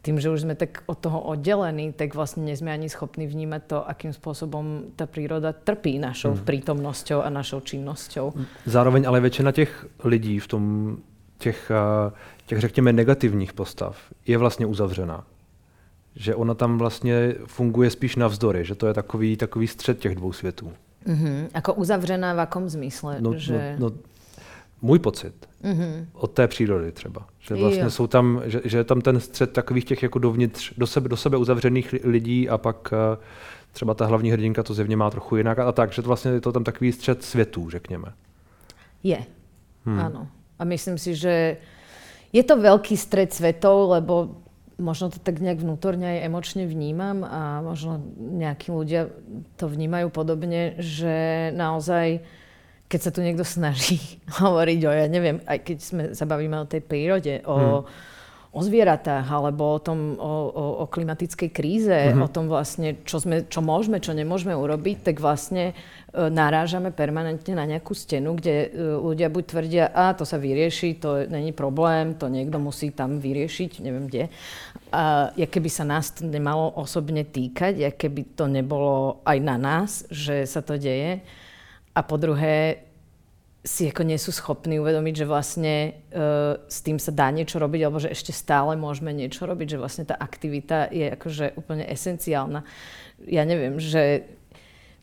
[0.03, 3.63] tým, že už sme tak od toho oddelení, tak vlastne nie sme ani schopní vnímať
[3.67, 6.47] to, akým spôsobom tá príroda trpí našou hmm.
[6.47, 8.33] prítomnosťou a našou činnosťou.
[8.67, 10.63] Zároveň ale väčšina těch lidí v tom,
[11.39, 12.13] těch, eh,
[12.47, 15.25] těch řekněme negativních postav je vlastně uzavřená.
[16.17, 20.33] Že ona tam vlastně funguje spíš navzdory, že to je takový, takový střed těch dvou
[20.33, 20.73] světů.
[21.07, 21.49] Mm-hmm.
[21.55, 23.17] Ako uzavřená v akom zmysle?
[23.21, 23.77] No, že...
[23.79, 23.97] no, no,
[24.83, 26.07] můj pocit mm-hmm.
[26.13, 27.27] od té přírody třeba.
[27.41, 27.91] Že vlastně jo.
[27.91, 31.17] jsou tam, že, že je tam ten střed takových těch jako dovnitř, do sebe, do
[31.17, 33.25] sebe uzavřených lidí a pak uh,
[33.73, 36.31] třeba ta hlavní hrdinka to zjevně má trochu jinak a, a tak, že to vlastně
[36.31, 38.13] je to tam takový střed světů, řekněme.
[39.03, 39.19] Je,
[39.87, 39.99] hmm.
[40.01, 40.27] áno.
[40.59, 41.57] A myslím si, že
[42.33, 44.43] je to veľký stred svetov, lebo
[44.79, 49.11] možno to tak nejak vnútorne aj emočne vnímam a možno nejakí ľudia
[49.59, 52.23] to vnímajú podobne, že naozaj
[52.89, 54.01] keď sa tu niekto snaží
[54.43, 58.17] hovoriť o, ja neviem, aj keď sme sa bavíme o tej prírode, o, hmm.
[58.57, 62.25] o zvieratách, alebo o tom, o, o, o klimatickej kríze, hmm.
[62.25, 65.75] o tom vlastne, čo, sme, čo môžeme, čo nemôžeme urobiť, tak vlastne e,
[66.17, 71.29] narážame permanentne na nejakú stenu, kde e, ľudia buď tvrdia, a to sa vyrieši, to
[71.29, 74.33] není problém, to niekto musí tam vyriešiť, neviem kde.
[74.89, 79.61] A ja keby sa nás to nemalo osobne týkať, ja keby to nebolo aj na
[79.61, 81.21] nás, že sa to deje,
[81.99, 82.87] a po druhé
[83.67, 85.75] si ako nie sú schopní uvedomiť, že vlastne
[86.15, 89.81] uh, s tým sa dá niečo robiť, alebo že ešte stále môžeme niečo robiť, že
[89.83, 92.63] vlastne tá aktivita je akože úplne esenciálna.
[93.27, 94.31] Ja neviem, že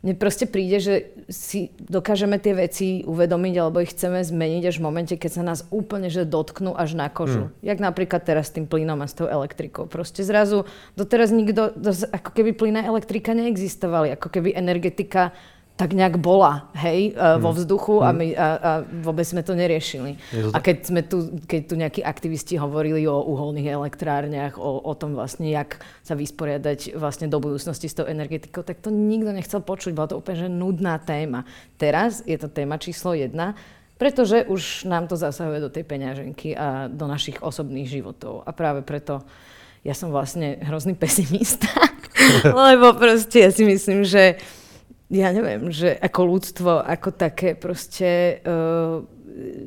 [0.06, 0.96] mne proste príde, že
[1.34, 5.66] si dokážeme tie veci uvedomiť alebo ich chceme zmeniť až v momente, keď sa nás
[5.74, 7.50] úplne že dotknú až na kožu.
[7.50, 7.66] Mm.
[7.66, 9.90] Jak napríklad teraz s tým plynom a s tou elektrikou.
[9.90, 11.74] Proste zrazu doteraz nikto,
[12.14, 15.34] ako keby plyn a elektrika neexistovali, ako keby energetika
[15.76, 17.44] tak nejak bola, hej, hmm.
[17.44, 18.16] vo vzduchu a, hm.
[18.16, 18.72] my, a, a
[19.04, 20.16] vôbec sme to neriešili.
[20.56, 25.20] A keď, sme tu, keď tu nejakí aktivisti hovorili o uholných elektrárniach, o, o tom
[25.20, 29.92] vlastne, jak sa vysporiadať vlastne do budúcnosti s tou energetikou, tak to nikto nechcel počuť,
[29.92, 31.44] bola to úplne že nudná téma.
[31.76, 33.60] Teraz je to téma číslo jedna,
[34.00, 38.48] pretože už nám to zasahuje do tej peňaženky a do našich osobných životov.
[38.48, 39.28] A práve preto
[39.84, 41.68] ja som vlastne hrozný pesimista,
[42.64, 44.40] lebo proste ja si myslím, že
[45.10, 49.06] ja neviem, že ako ľudstvo, ako také proste uh,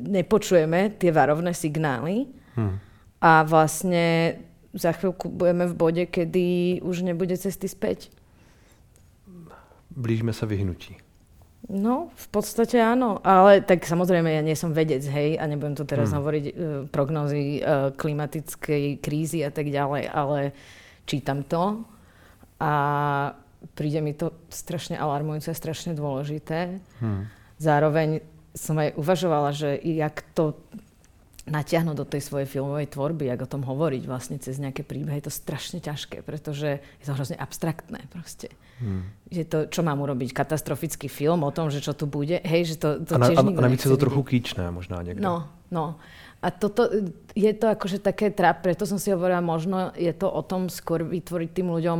[0.03, 2.27] nepočujeme tie varovné signály
[2.59, 2.75] hmm.
[3.23, 4.35] a vlastne
[4.75, 8.11] za chvíľku budeme v bode, kedy už nebude cesty späť.
[9.89, 10.99] Blížime sa vyhnutí.
[11.69, 15.85] No, v podstate áno, ale tak samozrejme ja nie som vedec, hej, a nebudem tu
[15.85, 16.17] teraz hmm.
[16.17, 16.53] hovoriť uh,
[16.89, 20.51] prognozy uh, klimatickej krízy a tak ďalej, ale
[21.05, 21.85] čítam to
[22.59, 22.73] a
[23.75, 26.79] príde mi to strašne alarmujúce, strašne dôležité.
[27.03, 27.27] Hmm.
[27.59, 28.23] Zároveň
[28.55, 30.57] som aj uvažovala, že jak to
[31.49, 35.27] natiahnuť do tej svojej filmovej tvorby, ako o tom hovoriť vlastne cez nejaké príbehy, je
[35.27, 38.53] to strašne ťažké, pretože je to hrozne abstraktné proste.
[38.77, 39.09] Hmm.
[39.33, 42.75] Že to, čo mám urobiť, katastrofický film o tom, že čo tu bude, hej, že
[42.77, 45.25] to, to a na, tiež A navíc je to trochu kýčné možná niekde.
[45.25, 46.01] No, No.
[46.39, 46.87] A toto
[47.35, 51.03] je to akože také trap, preto som si hovorila, možno je to o tom skôr
[51.03, 51.99] vytvoriť tým ľuďom,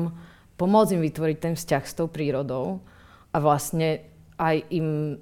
[0.59, 2.83] pomôcť im vytvoriť ten vzťah s tou prírodou
[3.31, 4.03] a vlastne
[4.35, 5.17] aj im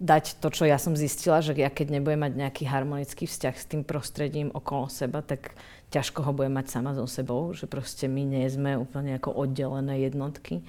[0.00, 3.68] dať to, čo ja som zistila, že ja keď nebudem mať nejaký harmonický vzťah s
[3.68, 5.52] tým prostredím okolo seba, tak
[5.92, 10.08] ťažko ho budem mať sama so sebou, že proste my nie sme úplne ako oddelené
[10.08, 10.64] jednotky.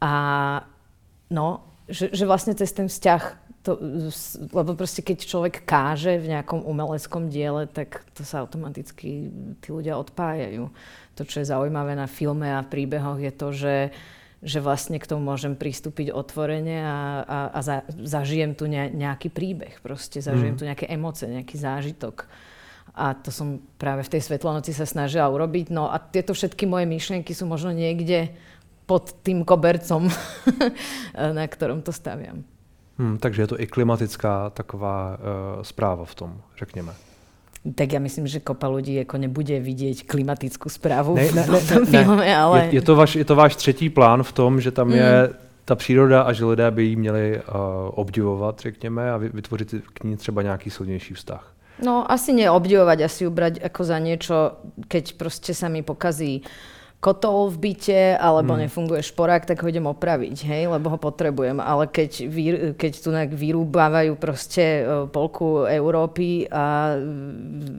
[0.00, 0.12] A
[1.28, 1.60] no,
[1.92, 3.76] že, že vlastne cez ten vzťah, to,
[4.56, 9.28] lebo proste keď človek káže v nejakom umeleckom diele, tak to sa automaticky
[9.60, 10.72] tí ľudia odpájajú.
[11.20, 13.76] To, čo je zaujímavé na filme a v príbehoch, je to, že
[14.38, 19.34] že vlastne k tomu môžem pristúpiť otvorene a, a, a za, zažijem tu ne, nejaký
[19.34, 20.60] príbeh, proste zažijem mm.
[20.62, 22.22] tu nejaké emoce, nejaký zážitok.
[22.94, 25.74] A to som práve v tej Svetlonoci sa snažila urobiť.
[25.74, 28.30] No a tieto všetky moje myšlienky sú možno niekde
[28.86, 30.06] pod tým kobercom,
[31.38, 32.46] na ktorom to staviam.
[32.98, 36.92] Hmm, takže je to i klimatická taková uh, správa v tom, řekněme.
[37.74, 41.84] Tak ja myslím, že kopa ľudí ako nebude vidieť klimatickú správu ne, ne, v tom
[41.84, 42.32] ne, filme, ne.
[42.36, 42.56] ale...
[42.70, 44.94] Je, je, to váš, je to váš třetí plán v tom, že tam mm.
[44.94, 45.12] je
[45.64, 47.44] ta příroda a že lidé by ji měli uh,
[47.90, 51.52] obdivovat, řekněme, a vytvořit k ní třeba nějaký silnější vztah.
[51.84, 54.58] No asi neobdivovať, asi ju brať ako za niečo,
[54.90, 58.66] keď proste sa mi pokazí uh, kotol v byte, alebo hmm.
[58.66, 61.62] nefunguje šporák, tak ho idem opraviť, hej, lebo ho potrebujem.
[61.62, 66.98] Ale keď, vy, keď tu vyrúbávajú proste e, polku Európy a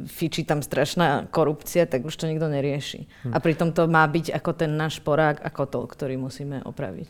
[0.07, 3.11] fičí tam strašná korupcia, tak už to nikto nerieši.
[3.27, 3.35] Hmm.
[3.35, 7.07] A pritom to má byť ako ten náš šporák a kotol, ktorý musíme opraviť.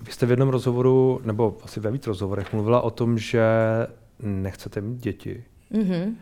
[0.00, 3.42] Vy jste v jednom rozhovoru, nebo asi ve víc rozhovorech, mluvila o tom, že
[4.22, 5.44] nechcete mít děti.
[5.72, 6.16] Mm-hmm.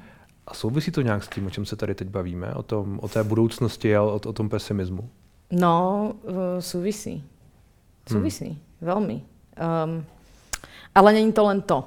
[0.48, 2.54] A souvisí to nějak s tím, o čem se tady teď bavíme?
[2.54, 5.10] O, tom, o té budoucnosti a o, o tom pesimismu?
[5.52, 7.24] No, uh, súvisí.
[8.08, 8.48] Súvisí.
[8.48, 8.60] Hmm.
[8.80, 9.16] Veľmi.
[9.60, 10.04] Um,
[10.94, 11.84] ale není to len to.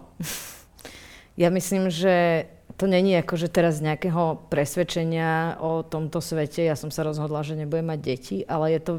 [1.38, 2.46] ja myslím, že
[2.78, 6.62] to není ako, že teraz z nejakého presvedčenia o tomto svete.
[6.62, 8.94] Ja som sa rozhodla, že nebudem mať deti, ale je to,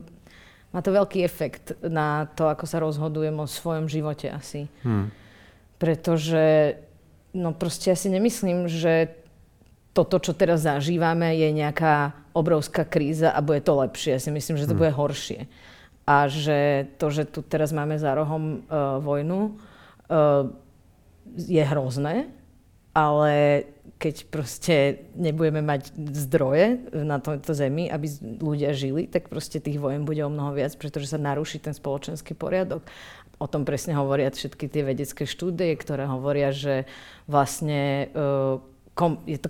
[0.75, 4.67] má to veľký efekt na to, ako sa rozhodujem o svojom živote asi.
[4.83, 5.15] Hmm.
[5.79, 6.79] Pretože
[7.35, 9.22] no proste ja si nemyslím, že
[9.93, 14.17] toto, čo teraz zažívame, je nejaká obrovská kríza a bude to lepšie.
[14.17, 14.83] Ja si myslím, že to hmm.
[14.83, 15.41] bude horšie.
[16.09, 20.49] A že to, že tu teraz máme za rohom uh, vojnu, uh,
[21.37, 22.33] je hrozné,
[22.97, 23.65] ale
[24.03, 24.77] keď proste
[25.15, 28.11] nebudeme mať zdroje na tomto zemi, aby
[28.43, 32.35] ľudia žili, tak proste tých vojen bude o mnoho viac, pretože sa naruší ten spoločenský
[32.35, 32.83] poriadok.
[33.39, 36.91] O tom presne hovoria všetky tie vedecké štúdie, ktoré hovoria, že
[37.31, 38.59] vlastne uh,
[38.99, 39.49] kom, je to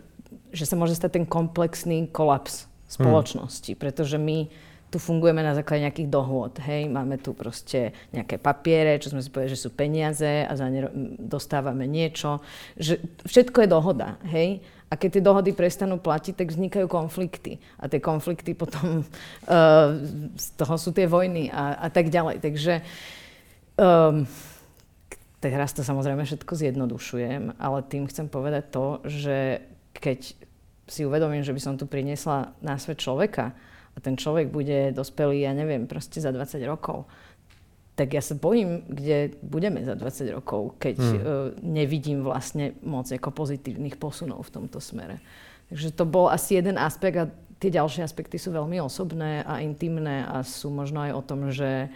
[0.52, 3.80] že sa môže stať ten komplexný kolaps spoločnosti, hmm.
[3.80, 4.52] pretože my
[4.92, 6.52] tu fungujeme na základe nejakých dohôd.
[6.60, 6.92] Hej?
[6.92, 10.84] Máme tu proste nejaké papiere, čo sme si povedali, že sú peniaze a za ne
[11.16, 12.44] dostávame niečo.
[12.76, 14.20] Že všetko je dohoda.
[14.28, 14.60] Hej?
[14.92, 17.56] A keď tie dohody prestanú platiť, tak vznikajú konflikty.
[17.80, 19.00] A tie konflikty potom,
[19.48, 19.96] uh,
[20.44, 22.44] z toho sú tie vojny a, a tak ďalej.
[22.44, 22.84] Takže
[23.80, 24.28] um,
[25.40, 29.64] teraz to samozrejme všetko zjednodušujem, ale tým chcem povedať to, že
[29.96, 30.34] keď
[30.88, 33.54] si uvedomím, že by som tu priniesla na svet človeka
[33.92, 37.08] a ten človek bude dospelý, ja neviem, proste za 20 rokov,
[37.92, 41.12] tak ja sa bojím, kde budeme za 20 rokov, keď hmm.
[41.12, 41.24] uh,
[41.60, 45.20] nevidím vlastne moc ako pozitívnych posunov v tomto smere.
[45.68, 47.28] Takže to bol asi jeden aspekt a
[47.60, 51.92] tie ďalšie aspekty sú veľmi osobné a intimné a sú možno aj o tom, že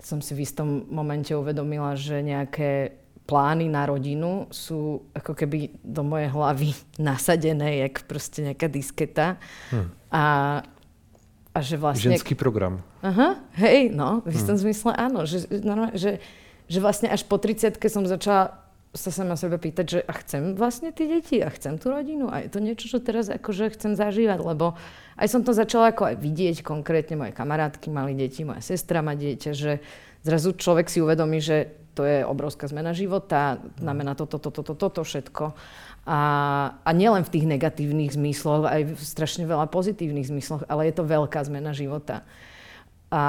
[0.00, 6.06] som si v istom momente uvedomila, že nejaké plány na rodinu sú ako keby do
[6.06, 6.70] mojej hlavy
[7.02, 9.36] nasadené, jak proste nejaká disketa.
[9.74, 9.86] Hm.
[10.14, 10.24] A,
[11.52, 12.14] a že vlastne...
[12.14, 12.80] Ženský program.
[13.02, 14.62] Aha, hej, no, v istom hm.
[14.62, 15.26] zmysle áno.
[15.26, 15.50] Že,
[15.98, 16.10] že,
[16.70, 20.88] že vlastne až po 30 som začala sa sama sebe pýtať, že a chcem vlastne
[20.88, 24.40] tie deti a chcem tú rodinu a je to niečo, čo teraz akože chcem zažívať,
[24.40, 24.72] lebo
[25.20, 29.12] aj som to začala ako aj vidieť konkrétne, moje kamarátky mali deti, moja sestra má
[29.12, 29.84] dieťa, že
[30.24, 35.00] zrazu človek si uvedomí, že to je obrovská zmena života, znamená toto, toto, toto, toto
[35.00, 35.56] všetko.
[36.04, 36.20] A,
[36.84, 41.08] a nielen v tých negatívnych zmysloch, aj v strašne veľa pozitívnych zmysloch, ale je to
[41.08, 42.22] veľká zmena života.
[43.08, 43.24] A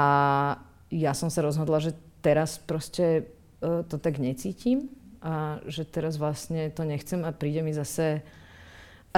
[0.92, 3.24] ja som sa rozhodla, že teraz proste
[3.64, 4.92] uh, to tak necítim
[5.24, 8.22] a že teraz vlastne to nechcem a príde mi zase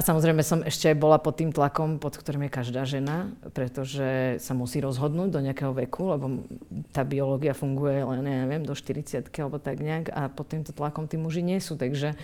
[0.00, 4.56] a samozrejme som ešte bola pod tým tlakom, pod ktorým je každá žena, pretože sa
[4.56, 6.48] musí rozhodnúť do nejakého veku, lebo
[6.88, 11.04] tá biológia funguje len, ja neviem, do 40 alebo tak nejak a pod týmto tlakom
[11.04, 11.76] tí muži nie sú.
[11.76, 12.16] Takže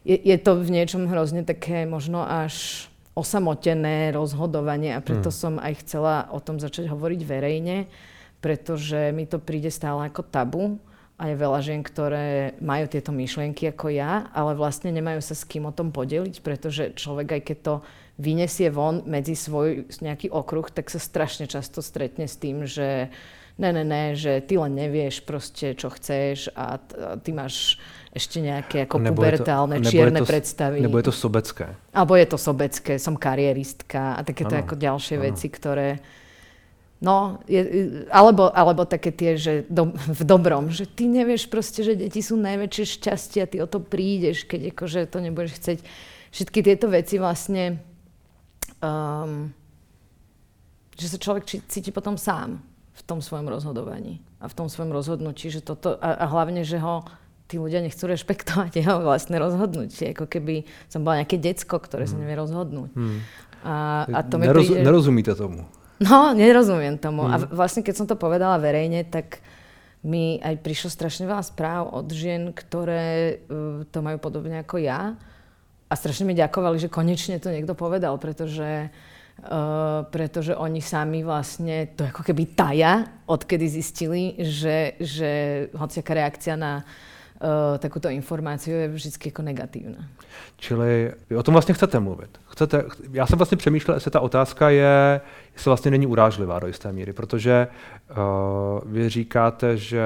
[0.00, 5.36] je, je to v niečom hrozne také možno až osamotené rozhodovanie a preto hmm.
[5.36, 7.84] som aj chcela o tom začať hovoriť verejne,
[8.40, 10.80] pretože mi to príde stále ako tabu
[11.14, 15.46] a je veľa žien, ktoré majú tieto myšlienky ako ja, ale vlastne nemajú sa s
[15.46, 17.74] kým o tom podeliť, pretože človek, aj keď to
[18.18, 23.14] vyniesie von medzi svoj nejaký okruh, tak sa strašne často stretne s tým, že
[23.58, 26.82] ne, ne, ne, že ty len nevieš proste, čo chceš a,
[27.22, 27.78] ty máš
[28.10, 30.82] ešte nejaké ako nebo pubertálne, to, čierne to, predstavy.
[30.82, 31.78] Nebo je to sobecké.
[31.94, 35.24] Alebo je to sobecké, som karieristka a takéto ako ďalšie ano.
[35.30, 35.98] veci, ktoré
[37.02, 37.60] No, je,
[38.08, 42.38] alebo, alebo také tie, že do, v dobrom, že ty nevieš proste, že deti sú
[42.38, 45.78] najväčšie šťastie a ty o to prídeš, keď akože to nebudeš chcieť.
[46.32, 47.82] Všetky tieto veci vlastne,
[48.80, 49.52] um,
[50.96, 52.62] že sa človek cíti potom sám
[52.94, 56.78] v tom svojom rozhodovaní a v tom svojom rozhodnutí, že toto, a, a hlavne, že
[56.78, 57.04] ho
[57.50, 62.12] tí ľudia nechcú rešpektovať jeho vlastné rozhodnutie, ako keby som bola nejaké decko, ktoré hmm.
[62.12, 62.90] sa nevie rozhodnúť.
[62.96, 63.20] Hmm.
[63.64, 64.80] A, a to mi Neroz, príde...
[64.84, 65.64] Nerozumíte tomu?
[66.02, 67.26] No, nerozumiem tomu.
[67.26, 67.30] Mm.
[67.30, 67.46] A mhm.
[67.54, 69.38] vlastne, keď som to povedala verejne, tak
[70.04, 75.16] mi aj prišlo strašne veľa správ od žien, ktoré uh, to majú podobne ako ja.
[75.88, 81.88] A strašne mi ďakovali, že konečne to niekto povedal, pretože, uh, pretože oni sami vlastne
[81.96, 85.30] to ako keby taja, odkedy zistili, že, že
[85.72, 87.13] hociaká reakcia na uh,
[87.78, 90.08] takúto informáciu je vždy ako negatívna.
[90.56, 92.38] Čili o tom vlastně chcete mluvit.
[92.46, 95.20] Chcete, já jsem vlastně přemýšlel, jestli ta otázka je,
[95.52, 97.68] jestli vlastně není urážlivá do jisté míry, protože
[98.10, 100.04] uh, vy říkáte, že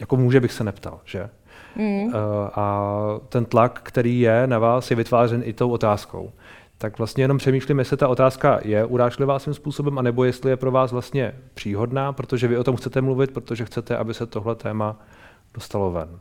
[0.00, 1.30] jako muže bych se neptal, že?
[1.76, 2.04] Mm.
[2.04, 2.12] Uh,
[2.54, 2.90] a
[3.28, 6.32] ten tlak, který je na vás, je vytvářen i tou otázkou.
[6.78, 10.70] Tak vlastně jenom přemýšlím, jestli ta otázka je urážlivá svým způsobem, anebo jestli je pro
[10.70, 15.00] vás vlastně příhodná, protože vy o tom chcete mluvit, protože chcete, aby se tohle téma
[15.56, 16.12] dostalo ven.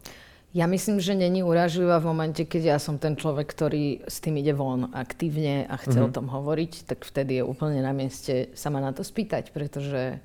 [0.55, 4.39] Ja myslím, že není urážlivá v momente, keď ja som ten človek, ktorý s tým
[4.39, 6.07] ide von aktívne a chce mm-hmm.
[6.07, 6.15] o mhm.
[6.15, 10.23] tom hovoriť, tak vtedy je úplne na mieste sa ma na to spýtať, pretože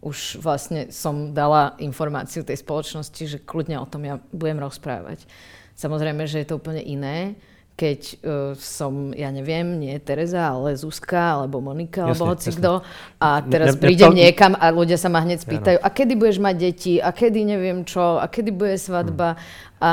[0.00, 5.28] už vlastne som dala informáciu tej spoločnosti, že kľudne o tom ja budem rozprávať.
[5.76, 7.36] Samozrejme, že je to úplne iné,
[7.76, 8.16] keď uh,
[8.56, 12.72] som, ja neviem, nie Tereza, ale Zuzka, alebo Monika, jasne, alebo hoci kto.
[13.20, 14.22] A teraz ne, ne, prídem neptal...
[14.24, 17.84] niekam a ľudia sa ma hneď spýtajú, a kedy budeš mať deti, a kedy neviem
[17.84, 19.36] čo, a kedy bude svadba.
[19.36, 19.84] Hmm.
[19.84, 19.92] A,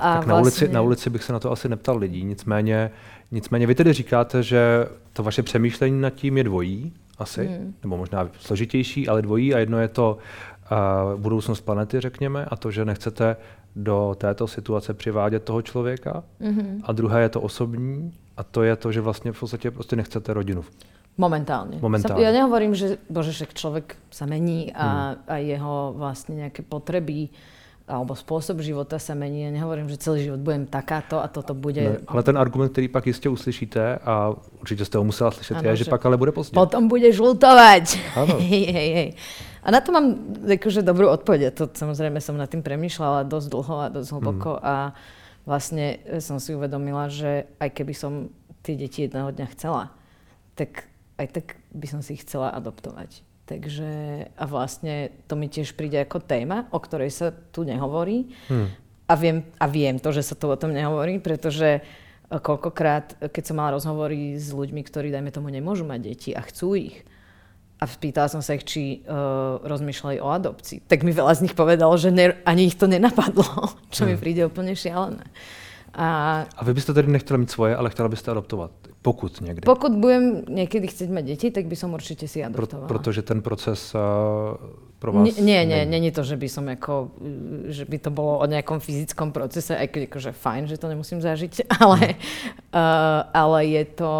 [0.00, 0.64] a tak na, vlastně...
[0.64, 2.90] ulici, na ulici bych se na to asi neptal lidí, nicméně,
[3.30, 7.74] nicméně vy tedy říkáte, že to vaše přemýšlení nad tím je dvojí, asi, hmm.
[7.82, 10.18] nebo možná složitější, ale dvojí a jedno je to
[10.72, 13.36] uh, budoucnost planety, řekněme, a to, že nechcete
[13.76, 16.24] do této situace přivádět toho člověka.
[16.40, 16.80] Mm-hmm.
[16.82, 20.34] A druhé je to osobní a to je to, že vlastně v podstatě prostě nechcete
[20.34, 20.64] rodinu.
[21.14, 21.78] Momentálne.
[21.78, 22.26] Momentálne.
[22.26, 25.30] Ja nehovorím, že bože, však človek sa mení a, mm.
[25.30, 27.30] a jeho vlastne nejaké potreby
[27.84, 29.44] alebo spôsob života sa mení.
[29.44, 31.84] Ja nehovorím, že celý život budem takáto a toto bude...
[31.84, 35.68] Ne, ale ten argument, který pak jistě uslyšíte a určitě jste ho musela slyšet, ano,
[35.68, 36.54] je, že, že pak ale bude pozdě.
[36.54, 37.98] Potom budeš lutovať.
[38.40, 39.10] hej, hej, hej.
[39.64, 41.56] A na to mám akože dobrú odpoveď.
[41.56, 44.64] To samozrejme som nad tým premýšľala dosť dlho a dosť hlboko mm.
[44.64, 44.74] a
[45.48, 49.92] vlastne som si uvedomila, že aj keby som tie deti jedného dňa chcela,
[50.56, 50.88] tak
[51.20, 53.24] aj tak by som si ich chcela adoptovať.
[53.44, 53.90] Takže
[54.40, 58.32] a vlastne to mi tiež príde ako téma, o ktorej sa tu nehovorí.
[58.48, 58.72] Hmm.
[59.04, 61.84] A, viem, a viem to, že sa tu o tom nehovorí, pretože
[62.32, 66.72] koľkokrát, keď som mala rozhovory s ľuďmi, ktorí, dajme tomu, nemôžu mať deti a chcú
[66.72, 67.04] ich,
[67.74, 70.88] a spýtala som sa ich, či uh, rozmýšľali o adopcii.
[70.88, 73.44] Tak mi veľa z nich povedalo, že ne, ani ich to nenapadlo,
[73.94, 74.08] čo hmm.
[74.08, 75.26] mi príde úplne šialené.
[75.94, 78.70] A, a vy byste tedy nechtěli mít svoje, ale chtěla byste adoptovat,
[79.02, 79.60] pokud někdy.
[79.60, 82.88] Pokud budem někdy chcieť mať deti, tak by som určite si adoptovala.
[82.88, 84.00] Pro, protože ten proces uh,
[84.98, 85.36] pro vás...
[85.38, 87.14] Nie, nie, není to, že by som ako,
[87.70, 91.22] že by to bolo o nejakom fyzickom procese, aj keď akože fajn, že to nemusím
[91.22, 92.74] zažiť, ale, hmm.
[92.74, 94.12] uh, ale je to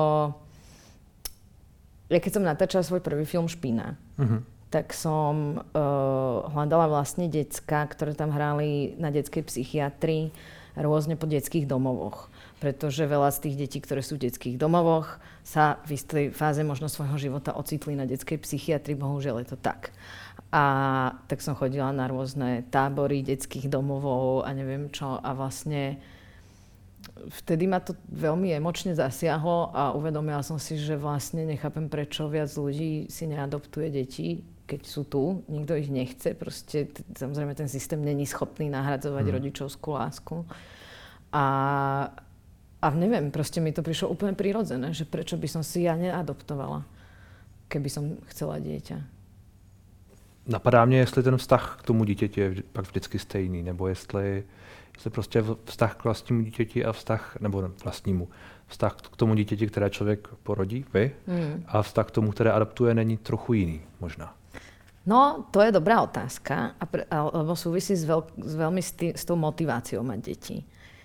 [2.13, 4.41] ja keď som natáčala svoj prvý film Špína, uh-huh.
[4.69, 10.31] tak som uh, hľadala vlastne decka, ktoré tam hrali na detskej psychiatrii
[10.79, 12.31] rôzne po detských domovoch.
[12.59, 16.91] Pretože veľa z tých detí, ktoré sú v detských domovoch, sa v istej fáze možno
[16.91, 18.99] svojho života ocitli na detskej psychiatrii.
[18.99, 19.95] Bohužiaľ je to tak.
[20.55, 20.65] A
[21.27, 25.19] tak som chodila na rôzne tábory detských domovov a neviem čo.
[25.19, 25.99] A vlastne
[27.43, 32.51] vtedy ma to veľmi emočne zasiahlo a uvedomila som si, že vlastne nechápem, prečo viac
[32.55, 38.25] ľudí si neadoptuje deti, keď sú tu, nikto ich nechce, proste samozrejme ten systém není
[38.27, 39.35] schopný nahradzovať hmm.
[39.37, 40.37] rodičovskú lásku.
[41.33, 41.47] A,
[42.81, 46.89] a neviem, proste mi to prišlo úplne prirodzené, že prečo by som si ja neadoptovala,
[47.69, 49.13] keby som chcela dieťa.
[50.47, 54.45] Napadá mě, jestli ten vztah k tomu dítěti je pak vždycky stejný, nebo jestli
[54.99, 58.29] se prostě vztah k vlastnímu dítěti a vztah, nebo vlastnímu,
[58.67, 61.65] vztah k tomu dítěti, které člověk porodí, vy, mm.
[61.67, 64.35] a vztah k tomu, které adaptuje, není trochu jiný možná.
[65.05, 69.13] No, to je dobrá otázka, a pre, lebo súvisí s, veľk, s veľmi s, tý,
[69.13, 70.57] s tou motiváciou mať deti.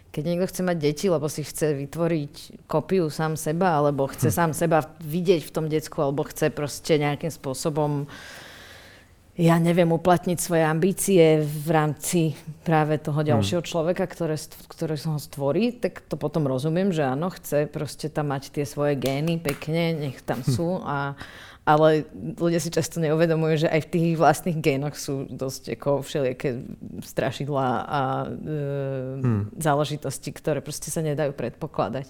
[0.09, 4.35] Keď niekto chce mať deti, lebo si chce vytvoriť kopiu sám seba, alebo chce hm.
[4.35, 8.07] sám seba vidieť v tom decku, alebo chce proste nejakým spôsobom
[9.39, 12.35] ja neviem, uplatniť svoje ambície v rámci
[12.67, 13.27] práve toho hm.
[13.35, 14.35] ďalšieho človeka, ktoré,
[14.67, 18.99] ktoré ho stvorí, tak to potom rozumiem, že áno, chce proste tam mať tie svoje
[18.99, 20.47] gény pekne, nech tam hm.
[20.47, 21.15] sú a,
[21.69, 26.65] ale ľudia si často neuvedomujú, že aj v tých vlastných génoch sú dosť ako všelijaké
[27.05, 28.27] strašidlá a e,
[29.21, 29.43] hmm.
[29.53, 32.09] záležitosti, ktoré proste sa nedajú predpokladať.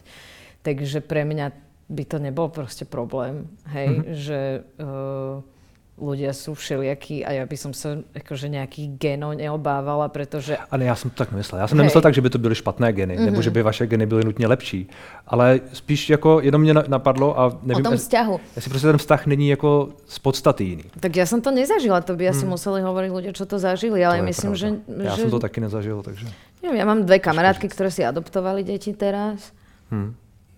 [0.64, 1.51] Takže pre mňa
[1.91, 4.05] by to nebol proste problém, hej, hmm.
[4.16, 4.39] že...
[4.80, 5.57] E,
[6.00, 10.58] ľudia sú všelijakí a ja by som sa akože nejakých genov neobávala, pretože...
[10.72, 11.62] Ale já jsem to tak myslel.
[11.62, 11.84] Já jsem Hej.
[11.84, 13.26] nemyslel tak, že by to byly špatné geny, mm-hmm.
[13.26, 14.89] nebo že by vaše geny byly nutně lepší.
[15.28, 17.86] Ale spíš jako jenom mě napadlo a nevím...
[17.86, 18.39] O tom vzťahu.
[18.56, 20.84] Jestli prostě ten vztah není jako z podstaty jiný.
[21.00, 22.50] Tak já jsem to nezažila, to by asi hmm.
[22.50, 24.68] museli hovoriť ľudia, čo to zažili, ale to myslím, že...
[25.04, 25.22] Já že...
[25.22, 26.28] jsem to taky nezažil, takže...
[26.60, 29.56] Ja mám dve kamarátky, ktoré si adoptovali deti teraz.
[29.88, 30.12] Hmm.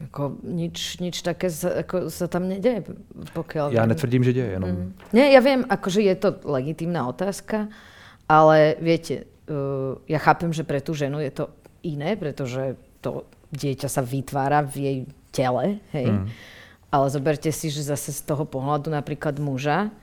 [0.09, 2.81] Ako nič, nič také sa, ako sa tam nedeje,
[3.37, 3.69] pokiaľ...
[3.69, 4.69] Ja netvrdím, že deje, jenom...
[4.69, 4.89] Mm.
[5.13, 7.69] Nie, ja viem, akože je to legitímna otázka,
[8.25, 11.45] ale viete, uh, ja chápem, že pre tú ženu je to
[11.85, 14.97] iné, pretože to dieťa sa vytvára v jej
[15.29, 16.07] tele, hej.
[16.09, 16.25] Mm.
[16.91, 19.93] Ale zoberte si, že zase z toho pohľadu napríklad muža,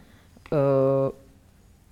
[0.54, 1.10] uh,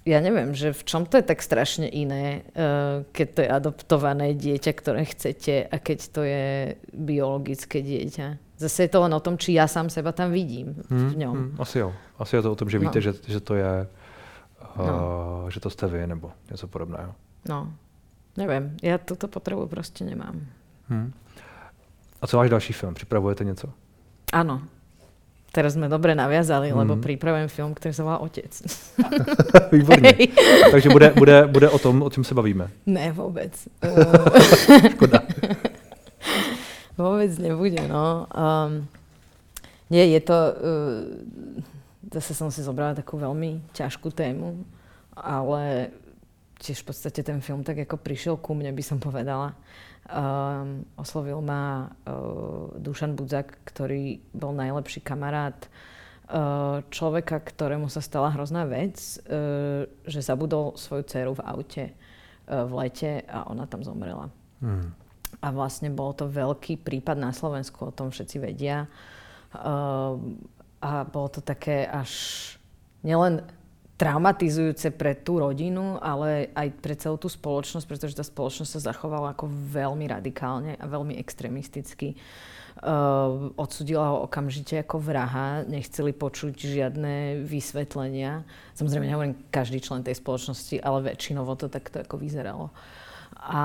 [0.07, 4.39] ja neviem, že v čom to je tak strašne iné, uh, keď to je adoptované
[4.39, 8.39] dieťa, ktoré chcete a keď to je biologické dieťa.
[8.57, 11.35] Zase je to len o tom, či ja sám seba tam vidím v ňom.
[11.37, 11.93] Hmm, asi jo.
[12.17, 13.05] Asi je to o tom, že víte, no.
[13.05, 13.75] že, že to je,
[14.79, 15.51] uh, no.
[15.51, 17.15] že to jste vy nebo něco podobného.
[17.49, 17.75] No,
[18.37, 18.77] nevím.
[18.83, 20.47] Já tuto potřebu prostě nemám.
[20.89, 21.13] Hmm.
[22.23, 22.95] A co váš další film?
[22.95, 23.69] Připravujete něco?
[24.33, 24.63] Ano,
[25.55, 26.77] Teraz sme dobre naviazali, mm.
[26.77, 28.53] lebo pripravujem film, ktorý sa volá Otec.
[29.73, 30.13] Výborně.
[30.71, 32.69] Takže bude, bude, bude o tom, o čem se bavíme.
[32.87, 33.53] Ne, vôbec.
[34.93, 35.23] Škoda.
[36.99, 38.27] vôbec nebude, no.
[38.35, 38.89] Um,
[39.91, 40.37] nie, je to...
[40.37, 41.77] Uh,
[42.13, 44.63] zase som si zobrala takú veľmi ťažkú tému,
[45.17, 45.91] ale
[46.63, 49.53] tiež v podstate ten film tak ako prišiel ku mne, by som povedala.
[50.07, 55.67] Um, oslovil ma uh, Dušan Budzak, ktorý bol najlepší kamarát
[56.31, 62.63] uh, človeka, ktorému sa stala hrozná vec, uh, že zabudol svoju dceru v aute uh,
[62.71, 64.31] v lete a ona tam zomrela.
[64.63, 64.95] Mm.
[65.43, 68.87] A vlastne bol to veľký prípad na Slovensku, o tom všetci vedia.
[69.51, 70.23] Uh,
[70.87, 72.15] a bolo to také až
[73.03, 73.43] nielen
[73.97, 79.33] traumatizujúce pre tú rodinu, ale aj pre celú tú spoločnosť, pretože tá spoločnosť sa zachovala
[79.33, 82.13] ako veľmi radikálne a veľmi extrémisticky.
[82.77, 88.45] Uh, odsudila ho okamžite ako vraha, nechceli počuť žiadne vysvetlenia.
[88.77, 92.69] Samozrejme, nehovorím každý člen tej spoločnosti, ale väčšinovo to takto ako vyzeralo.
[93.41, 93.65] A,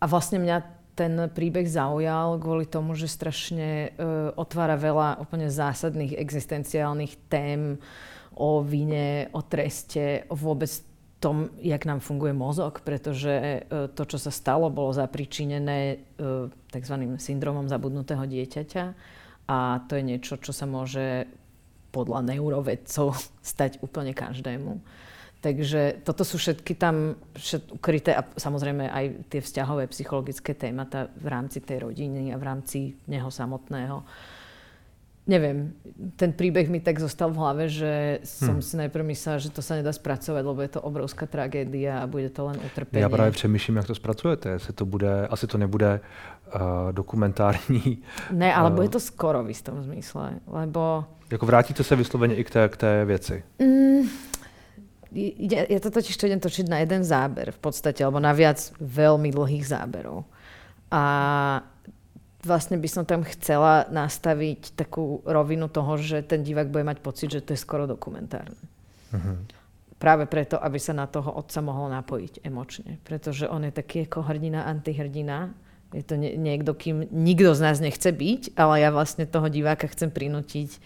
[0.00, 0.64] a vlastne mňa
[0.96, 8.16] ten príbeh zaujal kvôli tomu, že strašne uh, otvára veľa úplne zásadných existenciálnych tém, uh,
[8.38, 10.70] o vine, o treste, o vôbec
[11.18, 13.60] tom, jak nám funguje mozog, pretože e,
[13.90, 15.96] to, čo sa stalo, bolo zapričinené e,
[16.70, 16.94] tzv.
[17.18, 18.84] syndromom zabudnutého dieťaťa
[19.50, 21.26] a to je niečo, čo sa môže
[21.90, 23.18] podľa neurovedcov
[23.54, 24.78] stať úplne každému.
[25.38, 31.26] Takže toto sú všetky tam všet, ukryté a samozrejme aj tie vzťahové psychologické témata v
[31.30, 34.02] rámci tej rodiny a v rámci neho samotného.
[34.02, 34.37] Uh,
[35.28, 35.76] neviem,
[36.16, 38.64] ten príbeh mi tak zostal v hlave, že som hmm.
[38.64, 42.32] si najprv myslela, že to sa nedá spracovať, lebo je to obrovská tragédia a bude
[42.32, 43.02] to len utrpenie.
[43.02, 44.48] Já právě přemýšlím, jak to zpracujete.
[44.48, 46.60] Jestli to bude, asi to nebude uh,
[46.92, 47.98] dokumentární.
[48.32, 51.04] Ne, ale uh, bude to skoro v istom zmysle, lebo...
[51.30, 53.42] Jako vrátíte se vysloveně i k té, k té věci?
[53.58, 54.08] Mm,
[55.38, 58.60] ja, ja to totiž to idem točiť na jeden záber v podstate, alebo na viac
[58.76, 60.28] veľmi dlhých záberov.
[60.92, 61.04] A
[62.42, 67.28] vlastne by som tam chcela nastaviť takú rovinu toho, že ten divák bude mať pocit,
[67.34, 68.58] že to je skoro dokumentárne.
[69.10, 69.42] Uh-huh.
[69.98, 73.02] Práve preto, aby sa na toho otca mohol napojiť emočne.
[73.02, 75.50] Pretože on je taký ako hrdina, antihrdina.
[75.90, 79.90] Je to nie, niekto, kým nikto z nás nechce byť, ale ja vlastne toho diváka
[79.90, 80.78] chcem prinútiť,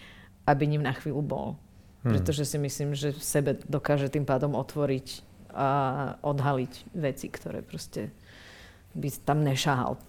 [0.49, 1.47] aby ním na chvíľu bol.
[2.01, 2.17] Hmm.
[2.17, 5.21] Pretože si myslím, že v sebe dokáže tým pádom otvoriť
[5.53, 5.69] a
[6.25, 8.09] odhaliť veci, ktoré proste
[8.97, 10.01] by tam nešahal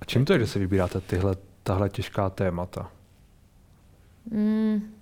[0.00, 2.90] a čím to je, že si vybíráte tyhle, tahle těžká témata?
[4.30, 4.94] Mm,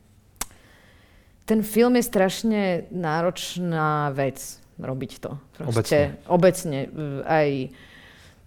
[1.44, 5.38] ten film je strašne náročná vec robiť to.
[5.56, 6.26] Proste, obecne.
[6.26, 6.78] obecne
[7.24, 7.48] aj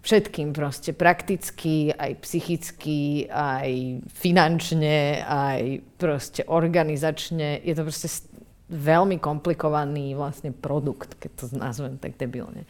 [0.01, 7.59] všetkým proste, prakticky, aj psychicky, aj finančne, aj proste organizačne.
[7.63, 8.07] Je to proste
[8.69, 12.63] veľmi komplikovaný vlastne produkt, keď to nazvem tak debilne.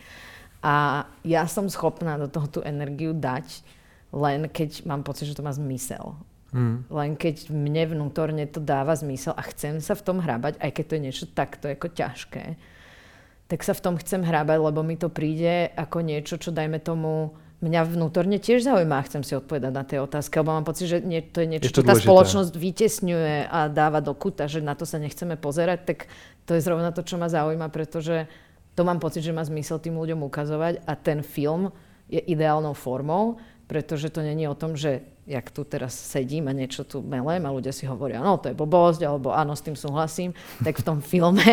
[0.60, 3.64] A ja som schopná do toho tú energiu dať,
[4.12, 6.20] len keď mám pocit, že to má zmysel.
[6.49, 6.84] Mm.
[6.89, 10.84] Len keď mne vnútorne to dáva zmysel a chcem sa v tom hrabať, aj keď
[10.86, 12.57] to je niečo takto ako ťažké,
[13.49, 17.38] tak sa v tom chcem hrabať, lebo mi to príde ako niečo, čo dajme tomu
[17.60, 20.97] mňa vnútorne tiež zaujíma a chcem si odpovedať na tie otázky, lebo mám pocit, že
[21.03, 24.64] nie, to je niečo, je to čo tá spoločnosť vytesňuje a dáva do kuta, že
[24.64, 25.97] na to sa nechceme pozerať, tak
[26.47, 28.32] to je zrovna to, čo ma zaujíma, pretože
[28.80, 31.67] to mám pocit, že má zmysel tým ľuďom ukazovať a ten film
[32.07, 33.36] je ideálnou formou,
[33.67, 37.51] pretože to není o tom, že jak tu teraz sedím a niečo tu melem a
[37.51, 40.32] ľudia si hovoria, no to je blbosť, alebo áno, s tým súhlasím,
[40.63, 41.43] tak v tom filme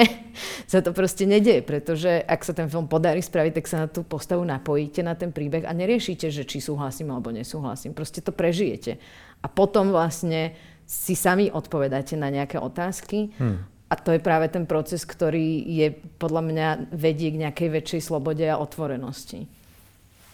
[0.70, 4.06] sa to proste nedieje, pretože ak sa ten film podarí spraviť, tak sa na tú
[4.06, 7.90] postavu napojíte, na ten príbeh a neriešite, že či súhlasím alebo nesúhlasím.
[7.90, 9.02] Proste to prežijete.
[9.42, 10.54] A potom vlastne
[10.86, 13.75] si sami odpovedáte na nejaké otázky hmm.
[13.90, 18.42] A to je práve ten proces, ktorý je podľa mňa vedie k nejakej väčšej slobode
[18.42, 19.46] a otvorenosti.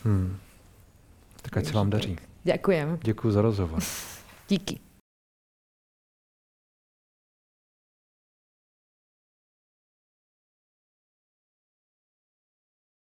[0.04, 0.40] Hmm.
[1.42, 2.16] Tak ať se vám daří.
[2.44, 2.98] Ďakujem.
[3.02, 3.80] Děkuji za rozhovor.
[4.48, 4.91] Díky.